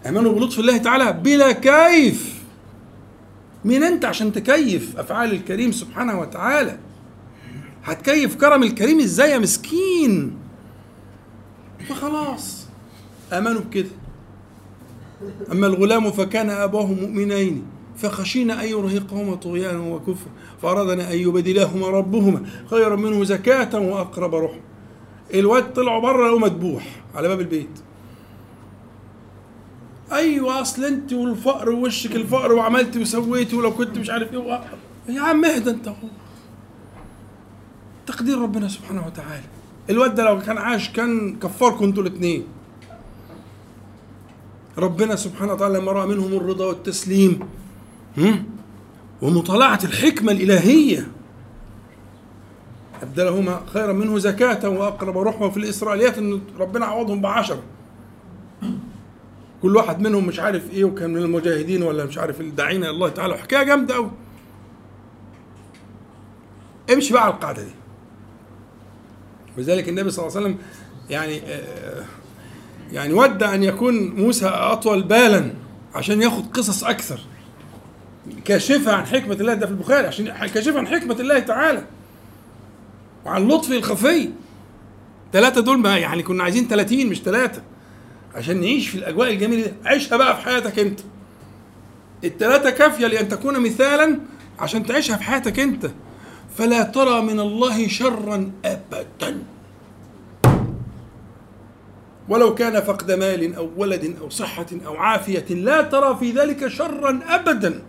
امنوا 0.09 0.33
بلطف 0.33 0.59
الله 0.59 0.77
تعالى 0.77 1.13
بلا 1.13 1.53
كيف. 1.53 2.43
مين 3.65 3.83
أنت 3.83 4.05
عشان 4.05 4.33
تكيف 4.33 4.99
أفعال 4.99 5.33
الكريم 5.33 5.73
سبحانه 5.73 6.21
وتعالى؟ 6.21 6.79
هتكيف 7.85 8.37
كرم 8.37 8.63
الكريم 8.63 9.01
إزاي 9.01 9.31
يا 9.31 9.39
مسكين؟ 9.39 10.37
فخلاص. 11.89 12.67
آمنوا 13.33 13.61
بكده. 13.61 13.89
أما 15.53 15.67
الغلام 15.67 16.11
فكان 16.11 16.51
أباه 16.51 16.87
مؤمنين 16.87 17.65
فخشينا 17.97 18.65
أن 18.65 18.69
يرهقهما 18.69 19.35
طغيانا 19.35 19.81
وكفرا 19.81 20.31
فأرادنا 20.63 21.13
أن 21.13 21.19
يبدلهما 21.19 21.89
ربهما 21.89 22.43
خيرا 22.71 22.97
منه 22.97 23.25
زكاة 23.25 23.79
وأقرب 23.79 24.35
رحمه 24.35 24.61
الواد 25.35 25.73
طلعوا 25.73 26.03
بره 26.03 26.27
لقوا 26.29 26.41
مذبوح 26.41 27.03
على 27.15 27.29
باب 27.29 27.41
البيت. 27.41 27.86
أيوه 30.13 30.61
أصل 30.61 30.85
أنت 30.85 31.13
والفقر 31.13 31.71
ووشك 31.71 32.17
الفقر 32.17 32.53
وعملت 32.53 32.97
وسويتي 32.97 33.57
ولو 33.57 33.75
كنت 33.75 33.99
مش 33.99 34.11
عارف 34.11 34.33
إيه. 34.33 34.61
يا 35.09 35.21
عم 35.21 35.45
اهدى 35.45 35.71
أنت 35.71 35.89
هو 35.89 35.95
تقدير 38.07 38.39
ربنا 38.39 38.69
سبحانه 38.69 39.07
وتعالى 39.07 39.45
الواد 39.91 40.15
ده 40.15 40.25
لو 40.25 40.39
كان 40.39 40.59
عاش 40.59 40.91
كان 40.91 41.37
كفاركم 41.39 41.85
أنتوا 41.85 42.03
الاثنين 42.03 42.45
ربنا 44.79 45.17
سبحانه 45.17 45.53
وتعالى 45.53 45.79
لما 45.79 45.93
رأى 45.93 46.07
منهم 46.07 46.33
الرضا 46.33 46.67
والتسليم؟ 46.67 47.41
ومطالعة 49.23 49.79
الحكمة 49.85 50.33
الإلهية 50.33 51.09
أبدلهما 53.03 53.61
خيرا 53.67 53.93
منه 53.93 54.19
زكاة 54.19 54.69
وأقرب 54.69 55.19
رحمة 55.19 55.49
في 55.51 55.57
الإسرائيليات 55.57 56.19
إن 56.19 56.41
ربنا 56.59 56.87
عوضهم 56.87 57.21
بعشرة 57.21 57.63
كل 59.67 59.77
واحد 59.77 60.01
منهم 60.01 60.27
مش 60.27 60.39
عارف 60.41 60.71
إيه 60.71 60.85
وكان 60.85 61.11
من 61.11 61.23
المجاهدين 61.23 61.83
ولا 61.83 62.05
مش 62.05 62.19
عارف 62.19 62.41
الداعين 62.41 62.83
إلى 62.83 62.91
الله 62.91 63.09
تعالى. 63.09 63.39
حكاية 63.39 63.63
جامدة 63.63 63.95
قوي 63.95 64.11
امشي 66.93 67.13
بقى 67.13 67.25
على 67.25 67.35
القاعدة 67.35 67.63
دي. 67.63 67.71
ولذلك 69.57 69.89
النبي 69.89 70.11
صلى 70.11 70.27
الله 70.27 70.37
عليه 70.37 70.47
وسلم 70.47 70.59
يعني 71.11 71.41
آه، 71.47 72.05
يعني 72.93 73.13
ود 73.15 73.43
أن 73.43 73.63
يكون 73.65 74.09
موسى 74.09 74.47
أطول 74.47 75.03
بالا 75.03 75.51
عشان 75.95 76.23
ياخد 76.23 76.47
قصص 76.53 76.85
أكثر. 76.85 77.21
كاشفه 78.45 78.93
عن 78.93 79.07
حكمة 79.07 79.35
الله 79.35 79.55
ده 79.55 79.67
في 79.67 79.73
البخاري 79.73 80.07
عشان 80.07 80.47
كاشفه 80.47 80.79
عن 80.79 80.87
حكمة 80.89 81.21
الله 81.21 81.39
تعالى. 81.39 81.85
وعن 83.25 83.49
لطفه 83.49 83.77
الخفي. 83.77 84.31
ثلاثة 85.33 85.61
دول 85.61 85.79
ما 85.79 85.99
يعني 85.99 86.23
كنا 86.23 86.43
عايزين 86.45 86.69
30 86.69 87.07
مش 87.07 87.23
ثلاثة 87.23 87.63
عشان 88.37 88.61
نعيش 88.61 88.89
في 88.89 88.99
الأجواء 88.99 89.31
الجميلة 89.33 89.67
دي. 89.67 89.73
عيشها 89.85 90.17
بقى 90.17 90.37
في 90.37 90.43
حياتك 90.43 90.79
أنت. 90.79 91.01
الثلاثة 92.25 92.71
كافية 92.71 93.07
لأن 93.07 93.29
تكون 93.29 93.61
مثالا 93.61 94.19
عشان 94.59 94.87
تعيشها 94.87 95.17
في 95.17 95.23
حياتك 95.23 95.59
أنت. 95.61 95.91
فلا 96.57 96.83
ترى 96.83 97.23
من 97.23 97.41
الله 97.41 97.89
شرا 97.89 98.53
أبدا. 98.65 99.43
ولو 102.29 102.55
كان 102.55 102.81
فقد 102.81 103.13
مال 103.13 103.55
أو 103.55 103.71
ولد 103.77 104.17
أو 104.21 104.31
صحة 104.31 104.67
أو 104.87 104.97
عافية 104.97 105.55
لا 105.55 105.83
ترى 105.83 106.17
في 106.21 106.33
ذلك 106.33 106.69
شرا 106.69 107.21
أبدا. 107.29 107.83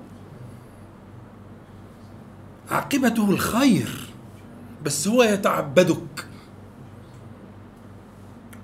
عاقبته 2.71 3.29
الخير 3.29 3.89
بس 4.85 5.07
هو 5.07 5.23
يتعبدك. 5.23 6.25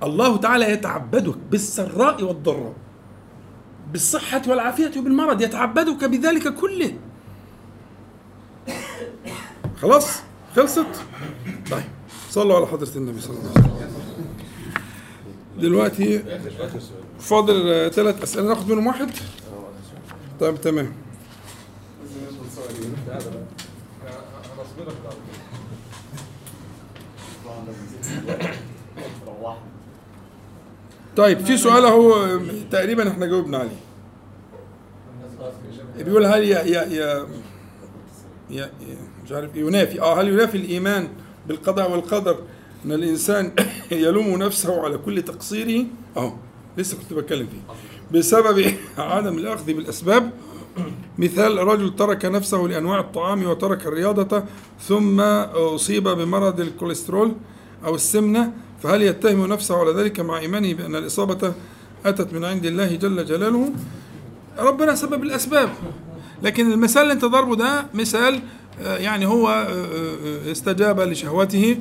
الله 0.03 0.37
تعالى 0.37 0.71
يتعبدك 0.71 1.37
بالسراء 1.51 2.23
والضراء 2.23 2.73
بالصحة 3.91 4.41
والعافية 4.47 4.91
وبالمرض 4.97 5.41
يتعبدك 5.41 6.03
بذلك 6.03 6.55
كله. 6.55 6.97
خلاص؟ 9.81 10.19
خلصت؟ 10.55 10.85
طيب 11.71 11.83
صلوا 12.29 12.55
على 12.55 12.67
حضرة 12.67 12.91
النبي 12.95 13.21
صلى 13.21 13.37
الله 13.37 13.51
عليه 13.55 13.75
وسلم. 13.75 13.93
دلوقتي 15.59 16.23
فاضل 17.19 17.91
ثلاث 17.93 18.23
أسئلة. 18.23 18.47
ناخد 18.47 18.71
منهم 18.71 18.87
واحد؟ 18.87 19.09
طيب 20.39 20.61
تمام. 20.61 20.93
طيب 31.17 31.39
في 31.45 31.57
سؤال 31.57 31.85
هو 31.85 32.39
تقريبا 32.71 33.09
إحنا 33.09 33.25
جاوبنا 33.25 33.57
عليه. 33.57 33.79
بيقول 35.97 36.25
هل 36.25 36.43
يا 36.43 36.59
يا 36.61 36.83
يا 36.83 37.27
يا 38.49 38.71
مش 39.25 39.31
عارف 39.31 39.55
ينافي. 39.55 40.01
آه 40.01 40.21
هل 40.21 40.27
ينافي 40.27 40.57
الإيمان 40.57 41.07
بالقضاء 41.47 41.91
والقدر 41.91 42.37
أن 42.85 42.91
الإنسان 42.91 43.51
يلوم 43.91 44.29
نفسه 44.43 44.81
على 44.81 44.97
كل 44.97 45.21
تقصيره؟ 45.21 45.85
آه 46.17 46.33
لسه 46.77 46.97
كنت 46.97 47.13
بتكلم 47.13 47.47
فيه. 47.47 47.75
بسبب 48.19 48.73
عدم 48.97 49.37
الأخذ 49.37 49.65
بالأسباب 49.73 50.31
مثال 51.17 51.57
رجل 51.57 51.95
ترك 51.95 52.25
نفسه 52.25 52.57
لأنواع 52.57 52.99
الطعام 52.99 53.45
وترك 53.45 53.87
الرياضة 53.87 54.43
ثم 54.87 55.21
أصيب 55.21 56.03
بمرض 56.03 56.59
الكوليسترول 56.59 57.33
أو 57.85 57.95
السمنة 57.95 58.53
فهل 58.83 59.01
يتهم 59.01 59.45
نفسه 59.45 59.77
على 59.77 59.91
ذلك 59.91 60.19
مع 60.19 60.37
إيمانه 60.37 60.73
بأن 60.73 60.95
الإصابة 60.95 61.53
أتت 62.05 62.33
من 62.33 62.45
عند 62.45 62.65
الله 62.65 62.95
جل 62.95 63.25
جلاله؟ 63.25 63.71
ربنا 64.59 64.95
سبب 64.95 65.23
الأسباب. 65.23 65.69
لكن 66.43 66.71
المثال 66.71 67.01
اللي 67.01 67.13
انت 67.13 67.25
ضربه 67.25 67.55
ده 67.55 67.85
مثال 67.93 68.39
آه، 68.81 68.97
يعني 68.97 69.25
هو 69.25 69.49
آه، 69.49 69.67
آه، 69.67 70.51
استجاب 70.51 70.99
لشهوته 70.99 71.77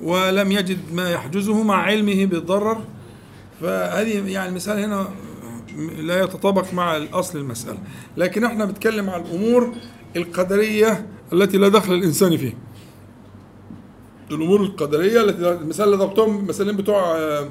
ولم 0.00 0.52
يجد 0.52 0.78
ما 0.92 1.10
يحجزه 1.10 1.62
مع 1.62 1.82
علمه 1.82 2.24
بالضرر. 2.24 2.84
فهذه 3.60 4.30
يعني 4.30 4.48
المثال 4.48 4.78
هنا 4.78 5.08
لا 5.98 6.22
يتطابق 6.22 6.74
مع 6.74 6.96
الأصل 6.96 7.38
المساله 7.38 7.78
لكن 8.16 8.44
إحنا 8.44 8.64
بنتكلم 8.64 9.10
عن 9.10 9.20
الأمور 9.20 9.74
القدرية 10.16 11.06
التي 11.32 11.58
لا 11.58 11.68
دخل 11.68 11.94
الإنسان 11.94 12.36
فيها. 12.36 12.54
الأمور 14.30 14.60
القدرية 14.60 15.22
التي 15.22 15.50
المثال 15.52 15.84
اللي 15.84 15.96
ضربتهم 15.96 16.38
المثالين 16.38 16.76
بتوع 16.76 17.16
آه، 17.18 17.48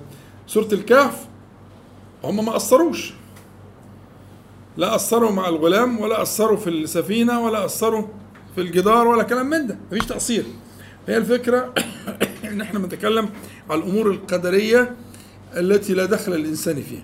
سورة 0.48 0.68
الكهف 0.74 1.28
هم 2.24 2.46
ما 2.46 2.52
قصروش 2.52 3.14
لا 4.78 4.94
قصروا 4.94 5.32
مع 5.32 5.50
الغلام 5.50 6.00
ولا 6.00 6.20
قصروا 6.20 6.58
في 6.58 6.70
السفينة 6.70 7.40
ولا 7.40 7.60
قصروا 7.60 8.08
في 8.56 8.62
الجدار 8.62 9.08
ولا 9.08 9.24
كلام 9.24 9.46
من 9.46 9.68
ده. 9.68 9.78
مفيش 9.92 10.06
تقصير 10.06 10.46
هي 11.08 11.18
الفكرة 11.18 11.74
إن 12.52 12.62
إحنا 12.62 12.80
بنتكلم 12.80 13.30
على 13.70 13.80
الأمور 13.84 14.12
القدرية 14.12 14.96
التي 15.58 15.94
لا 15.94 16.06
دخل 16.06 16.34
الإنسان 16.34 16.82
فيها. 16.82 17.04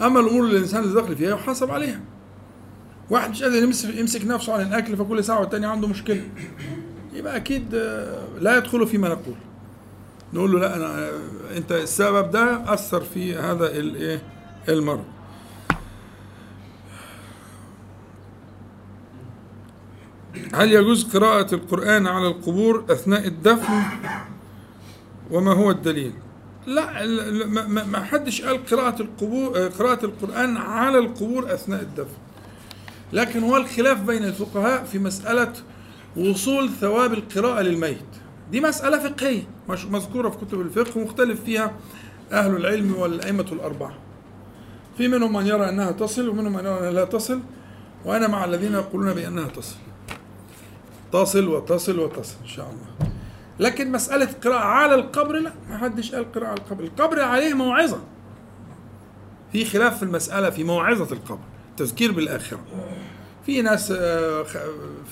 أما 0.00 0.20
الأمور 0.20 0.44
اللي 0.44 0.56
الإنسان 0.56 0.82
اللي 0.82 1.00
دخل 1.00 1.16
فيها 1.16 1.30
يحاسب 1.30 1.70
عليها. 1.70 2.00
واحد 3.10 3.30
مش 3.30 3.42
قادر 3.42 3.62
يمسك, 3.98 4.24
نفسه 4.24 4.52
عن 4.52 4.66
الأكل 4.66 4.96
فكل 4.96 5.24
ساعة 5.24 5.40
والتانية 5.40 5.68
عنده 5.68 5.88
مشكلة. 5.88 6.24
يبقى 7.16 7.36
أكيد 7.36 7.74
آه، 7.74 8.28
لا 8.40 8.56
يدخل 8.56 8.86
فيما 8.86 9.08
نقول 9.08 9.34
نقول 10.32 10.52
له 10.52 10.58
لا 10.58 10.76
أنا 10.76 10.86
آه، 10.86 11.10
أنت 11.56 11.72
السبب 11.72 12.30
ده 12.30 12.74
أثر 12.74 13.00
في 13.00 13.34
هذا 13.34 13.66
الايه 13.70 14.22
المرض 14.68 15.04
هل 20.54 20.72
يجوز 20.72 21.16
قراءة 21.16 21.54
القرآن 21.54 22.06
على 22.06 22.26
القبور 22.26 22.84
أثناء 22.90 23.26
الدفن 23.26 23.82
وما 25.30 25.52
هو 25.52 25.70
الدليل؟ 25.70 26.12
لا 26.66 27.06
ما 27.84 28.04
حدش 28.04 28.42
قال 28.42 28.66
قراءة 28.66 29.02
القبور 29.02 29.58
آه، 29.58 29.68
قراءة 29.68 30.04
القرآن 30.04 30.56
على 30.56 30.98
القبور 30.98 31.54
أثناء 31.54 31.80
الدفن. 31.82 32.16
لكن 33.12 33.42
هو 33.42 33.56
الخلاف 33.56 34.00
بين 34.00 34.24
الفقهاء 34.24 34.84
في 34.84 34.98
مسألة 34.98 35.52
وصول 36.16 36.70
ثواب 36.70 37.12
القراءة 37.12 37.62
للميت. 37.62 38.06
دي 38.50 38.60
مسألة 38.60 38.98
فقهية 38.98 39.42
مذكورة 39.68 40.28
في 40.28 40.36
كتب 40.36 40.60
الفقه 40.60 40.98
ومختلف 40.98 41.44
فيها 41.44 41.74
أهل 42.32 42.56
العلم 42.56 42.94
والأئمة 42.94 43.46
الأربعة. 43.52 43.94
في 44.98 45.08
منهم 45.08 45.32
من 45.32 45.46
يرى 45.46 45.68
أنها 45.68 45.92
تصل 45.92 46.28
ومنهم 46.28 46.52
من 46.52 46.64
يرى 46.64 46.78
أنها 46.78 46.90
لا 46.90 47.04
تصل 47.04 47.40
وأنا 48.04 48.28
مع 48.28 48.44
الذين 48.44 48.72
يقولون 48.72 49.12
بأنها 49.14 49.48
تصل. 49.48 49.76
تصل 51.12 51.48
وتصل 51.48 51.98
وتصل 51.98 52.34
إن 52.42 52.48
شاء 52.48 52.66
الله. 52.66 53.10
لكن 53.60 53.92
مسألة 53.92 54.28
قراءة 54.44 54.64
على 54.64 54.94
القبر 54.94 55.36
لا 55.38 55.52
ما 55.70 55.78
حدش 55.78 56.14
قال 56.14 56.32
قراءة 56.32 56.46
على 56.48 56.58
القبر 56.58 56.84
القبر 56.84 57.20
عليه 57.20 57.54
موعظة 57.54 57.98
في 59.52 59.64
خلاف 59.64 59.96
في 59.96 60.02
المسألة 60.02 60.50
في 60.50 60.64
موعظة 60.64 61.14
القبر 61.14 61.44
تذكير 61.76 62.12
بالآخرة 62.12 62.60
في 63.46 63.62
ناس 63.62 63.90
آه، 63.96 64.42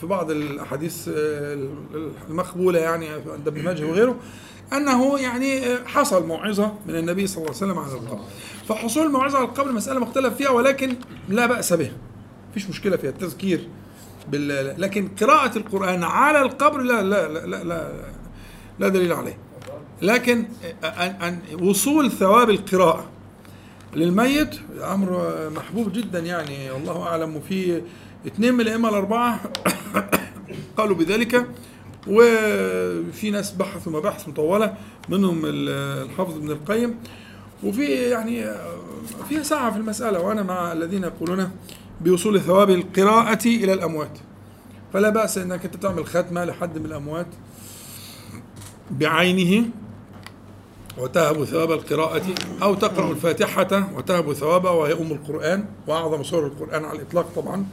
في 0.01 0.07
بعض 0.07 0.31
الأحاديث 0.31 1.09
آه، 1.09 1.69
المقبولة 2.29 2.79
يعني 2.79 3.09
عند 3.09 3.49
ابن 3.49 3.65
ماجه 3.65 3.85
وغيره 3.85 4.17
أنه 4.73 5.19
يعني 5.19 5.67
آه، 5.67 5.85
حصل 5.87 6.27
موعظة 6.27 6.73
من 6.87 6.97
النبي 6.97 7.27
صلى 7.27 7.37
الله 7.37 7.49
عليه 7.49 7.57
وسلم 7.57 7.79
على 7.79 7.93
القبر. 7.93 8.25
فحصول 8.69 9.07
الموعظة 9.07 9.39
على 9.39 9.47
القبر 9.47 9.73
مسألة 9.73 10.01
مختلف 10.01 10.35
فيها 10.35 10.51
ولكن 10.51 10.97
لا 11.29 11.47
بأس 11.47 11.73
بها. 11.73 11.93
فيش 12.55 12.69
مشكلة 12.69 12.97
فيها. 12.97 13.11
التذكير 13.11 13.69
بال 14.29 14.75
لكن 14.81 15.09
قراءة 15.21 15.59
القرآن 15.59 16.03
على 16.03 16.43
القبر 16.43 16.81
لا 16.81 17.03
لا 17.03 17.29
لا 17.29 17.47
لا, 17.47 17.65
لا, 17.65 17.93
لا 18.79 18.89
دليل 18.89 19.13
عليه. 19.13 19.39
لكن 20.03 20.45
أن 20.85 21.11
أن 21.11 21.65
وصول 21.65 22.11
ثواب 22.11 22.51
القراءة 22.51 23.11
للميت 23.97 24.57
أمر 24.83 25.35
محبوب 25.57 25.93
جدا 25.93 26.19
يعني 26.19 26.71
والله 26.71 27.03
أعلم 27.03 27.37
وفي 27.37 27.83
اثنين 28.27 28.55
من 28.55 28.61
الأئمة 28.61 28.89
الأربعة 28.89 29.41
قالوا 30.79 30.97
بذلك 30.97 31.47
وفي 32.07 33.31
ناس 33.31 33.51
بحثوا 33.51 33.93
مباحث 33.93 34.29
مطولة 34.29 34.77
منهم 35.09 35.43
الحافظ 35.45 36.37
ابن 36.37 36.51
القيم 36.51 36.95
وفي 37.63 37.85
يعني 37.85 38.55
فيها 39.29 39.43
سعة 39.43 39.71
في 39.71 39.77
المسألة 39.77 40.21
وأنا 40.21 40.43
مع 40.43 40.73
الذين 40.73 41.03
يقولون 41.03 41.51
بوصول 42.01 42.41
ثواب 42.41 42.71
القراءة 42.71 43.47
إلى 43.47 43.73
الأموات. 43.73 44.19
فلا 44.93 45.09
بأس 45.09 45.39
أنك 45.39 45.65
أنت 45.65 45.77
تعمل 45.77 46.07
ختمة 46.07 46.45
لحد 46.45 46.79
من 46.79 46.87
الأموات 46.87 47.27
بعينه. 48.91 49.69
وتهب 50.99 51.45
ثواب 51.45 51.73
القراءة 51.73 52.23
أو 52.63 52.75
تقرأ 52.75 53.11
الفاتحة 53.11 53.89
وتهب 53.97 54.33
ثوابها 54.33 54.71
وهي 54.71 54.93
أم 54.93 55.13
القرآن 55.13 55.65
وأعظم 55.87 56.23
سور 56.23 56.47
القرآن 56.47 56.85
على 56.85 56.99
الإطلاق 56.99 57.27
طبعا. 57.37 57.67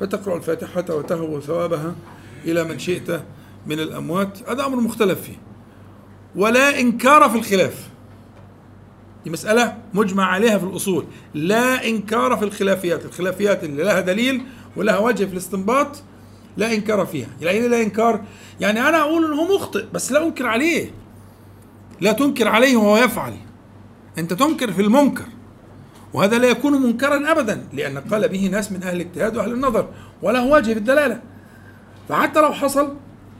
فتقرأ 0.00 0.36
الفاتحة 0.36 0.84
وتهب 0.90 1.40
ثوابها 1.40 1.94
إلى 2.44 2.64
من 2.64 2.78
شئت 2.78 3.22
من 3.66 3.80
الأموات. 3.80 4.50
هذا 4.50 4.66
أمر 4.66 4.80
مختلف 4.80 5.20
فيه. 5.20 5.36
ولا 6.36 6.80
إنكار 6.80 7.30
في 7.30 7.36
الخلاف. 7.38 7.88
دي 9.24 9.30
مسألة 9.30 9.76
مجمع 9.94 10.24
عليها 10.24 10.58
في 10.58 10.64
الأصول. 10.64 11.04
لا 11.34 11.88
إنكار 11.88 12.36
في 12.36 12.44
الخلافيات. 12.44 13.04
الخلافيات 13.04 13.64
اللي 13.64 13.82
لها 13.82 14.00
دليل 14.00 14.42
ولها 14.76 14.98
وجه 14.98 15.24
في 15.24 15.32
الاستنباط 15.32 16.02
لا 16.56 16.74
إنكار 16.74 17.06
فيها. 17.06 17.28
يعني 17.40 17.58
إيه 17.58 17.68
لا 17.68 17.82
إنكار؟ 17.82 18.24
يعني 18.60 18.80
أنا 18.80 19.00
أقول 19.00 19.24
إن 19.24 19.32
هو 19.32 19.54
مخطئ 19.56 19.84
بس 19.92 20.12
لا 20.12 20.26
أنكر 20.26 20.46
عليه. 20.46 20.90
لا 22.00 22.12
تنكر 22.12 22.48
عليه 22.48 22.76
وهو 22.76 22.96
يفعل. 22.96 23.34
أنت 24.18 24.32
تنكر 24.32 24.72
في 24.72 24.82
المنكر. 24.82 25.24
وهذا 26.12 26.38
لا 26.38 26.48
يكون 26.48 26.82
منكرا 26.82 27.32
ابدا 27.32 27.68
لأن 27.72 27.98
قال 27.98 28.28
به 28.28 28.46
ناس 28.46 28.72
من 28.72 28.82
أهل 28.82 28.96
الاجتهاد 28.96 29.36
وأهل 29.36 29.52
النظر 29.52 29.88
وله 30.22 30.46
وجه 30.46 30.72
في 30.72 30.78
الدلالة. 30.78 31.20
فحتى 32.08 32.40
لو 32.40 32.52
حصل 32.52 32.94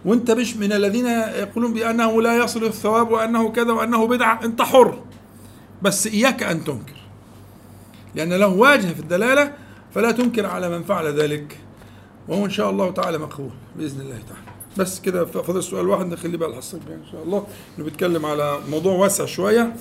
وانت 0.05 0.31
مش 0.31 0.57
من 0.57 0.73
الذين 0.73 1.07
يقولون 1.07 1.75
بأنه 1.75 2.23
لا 2.23 2.37
يصل 2.37 2.65
الثواب 2.65 3.11
وأنه 3.11 3.49
كذا 3.49 3.73
وأنه 3.73 4.07
بدعة 4.07 4.45
أنت 4.45 4.63
حر. 4.63 5.03
بس 5.83 6.07
إياك 6.07 6.43
أن 6.43 6.65
تنكر. 6.65 6.99
لأن 8.15 8.33
له 8.33 8.47
واجه 8.47 8.87
في 8.87 9.01
الدلالة 9.01 9.53
فلا 9.95 10.11
تنكر 10.11 10.47
على 10.47 10.69
من 10.69 10.83
فعل 10.83 11.07
ذلك. 11.21 11.59
وهو 12.29 12.45
إن 12.45 12.51
شاء 12.51 12.71
الله 12.71 12.91
تعالى 12.91 13.19
مقبول 13.19 13.51
بإذن 13.77 14.01
الله 14.01 14.19
تعالى. 14.29 14.58
بس 14.77 15.01
كده 15.01 15.25
فاضل 15.25 15.63
سؤال 15.63 15.89
واحد 15.89 16.07
نخليه 16.07 16.39
بقى 16.39 16.49
الجايه 16.49 16.95
إن 16.95 17.07
شاء 17.13 17.23
الله. 17.23 17.47
إنه 17.79 17.85
بيتكلم 17.85 18.27
على 18.27 18.59
موضوع 18.71 18.93
واسع 18.93 19.25
شوية 19.25 19.73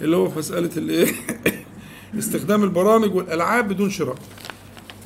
اللي 0.00 0.16
هو 0.16 0.28
في 0.28 0.38
مساله 0.38 0.70
الايه 0.76 1.12
استخدام 2.18 2.62
البرامج 2.64 3.14
والألعاب 3.14 3.68
بدون 3.68 3.90
شراء. 3.90 4.16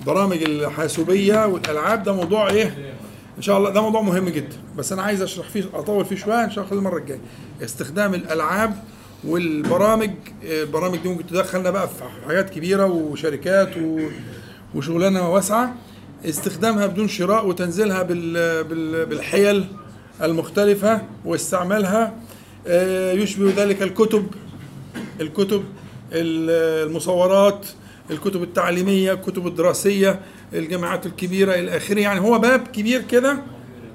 برامج 0.07 0.43
الحاسوبية 0.43 1.47
والألعاب 1.47 2.03
ده 2.03 2.13
موضوع 2.13 2.51
إيه؟ 2.51 2.95
إن 3.37 3.43
شاء 3.43 3.59
الله 3.59 3.71
ده 3.71 3.81
موضوع 3.83 4.01
مهم 4.03 4.29
جدا. 4.29 4.57
بس 4.77 4.93
أنا 4.93 5.03
عايز 5.03 5.23
أشرح 5.23 5.49
فيه 5.49 5.65
أطول 5.75 6.05
فيه 6.05 6.17
شوية 6.17 6.45
إن 6.45 6.51
شاء 6.51 6.65
الله 6.65 6.79
المرة 6.79 6.99
الجاية. 6.99 7.21
استخدام 7.63 8.15
الألعاب 8.15 8.85
والبرامج 9.25 10.11
البرامج 10.43 10.99
دي 10.99 11.09
ممكن 11.09 11.27
تدخلنا 11.27 11.71
بقى 11.71 11.89
في 11.89 11.95
حاجات 12.29 12.51
كبيرة 12.51 12.87
وشركات. 12.87 13.71
وشغلانة 14.75 15.31
واسعة. 15.31 15.75
استخدامها 16.25 16.87
بدون 16.87 17.09
شراء 17.09 17.47
وتنزيلها 17.47 18.03
بال... 18.03 18.65
بال... 18.65 19.07
بالحيل 19.07 19.65
المختلفة 20.23 21.03
واستعمالها 21.25 22.15
آه، 22.67 23.13
يشبه 23.13 23.53
ذلك 23.57 23.83
الكتب 23.83 24.27
الكتب 25.21 25.65
المصورات 26.13 27.67
الكتب 28.11 28.43
التعليمية 28.43 29.13
الكتب 29.13 29.47
الدراسية 29.47 30.21
الجامعات 30.55 31.07
الكبيرة 31.07 31.55
إلى 31.55 31.77
آخره. 31.77 32.01
يعني 32.01 32.21
هو 32.21 32.39
باب 32.39 32.69
كبير 32.69 33.03
كده 33.03 33.39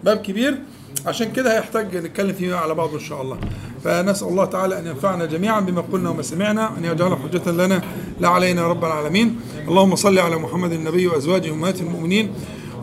باب 0.03 0.17
كبير. 0.17 0.57
عشان 1.05 1.31
كده 1.31 1.57
هيحتاج 1.57 1.97
نتكلم 1.97 2.33
فيه 2.33 2.55
على 2.55 2.73
بعضه 2.73 2.95
إن 2.95 2.99
شاء 3.03 3.21
الله. 3.21 3.39
فنسأل 3.83 4.27
الله 4.27 4.45
تعالى 4.45 4.79
أن 4.79 4.87
ينفعنا 4.87 5.25
جميعا 5.25 5.59
بما 5.59 5.83
قلنا 5.91 6.09
وما 6.09 6.21
سمعنا 6.21 6.77
أن 6.77 6.85
يجعله 6.85 7.15
حجة 7.15 7.51
لنا 7.51 7.81
لا 8.19 8.27
علينا 8.27 8.67
رب 8.67 8.85
العالمين. 8.85 9.39
اللهم 9.67 9.95
صل 9.95 10.19
على 10.19 10.35
محمد 10.35 10.71
النبي 10.71 11.07
وأزواجه 11.07 11.53
أمهات 11.53 11.81
المؤمنين 11.81 12.33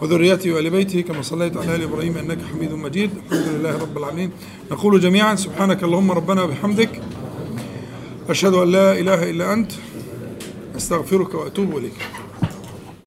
وذريته 0.03 0.53
وآل 0.53 0.71
بيته 0.71 1.01
كما 1.01 1.23
صليت 1.23 1.57
على 1.57 1.75
آل 1.75 1.83
إبراهيم 1.83 2.19
إنك 2.19 2.39
حميد 2.53 2.73
مجيد. 2.73 3.11
الحمد 3.17 3.49
لله 3.49 3.79
رب 3.79 3.99
العالمين. 3.99 4.31
نقول 4.71 5.01
جميعا 5.01 5.35
سبحانك 5.35 5.85
اللهم 5.85 6.11
ربنا 6.11 6.43
وبحمدك 6.43 7.01
أشهد 8.29 8.55
أن 8.55 8.69
لا 8.73 8.93
إله 8.93 9.31
إلا 9.31 9.53
أنت 9.53 9.73
أستغفرك 10.77 11.35
وأتوب 11.35 11.77
إليك. 11.77 12.20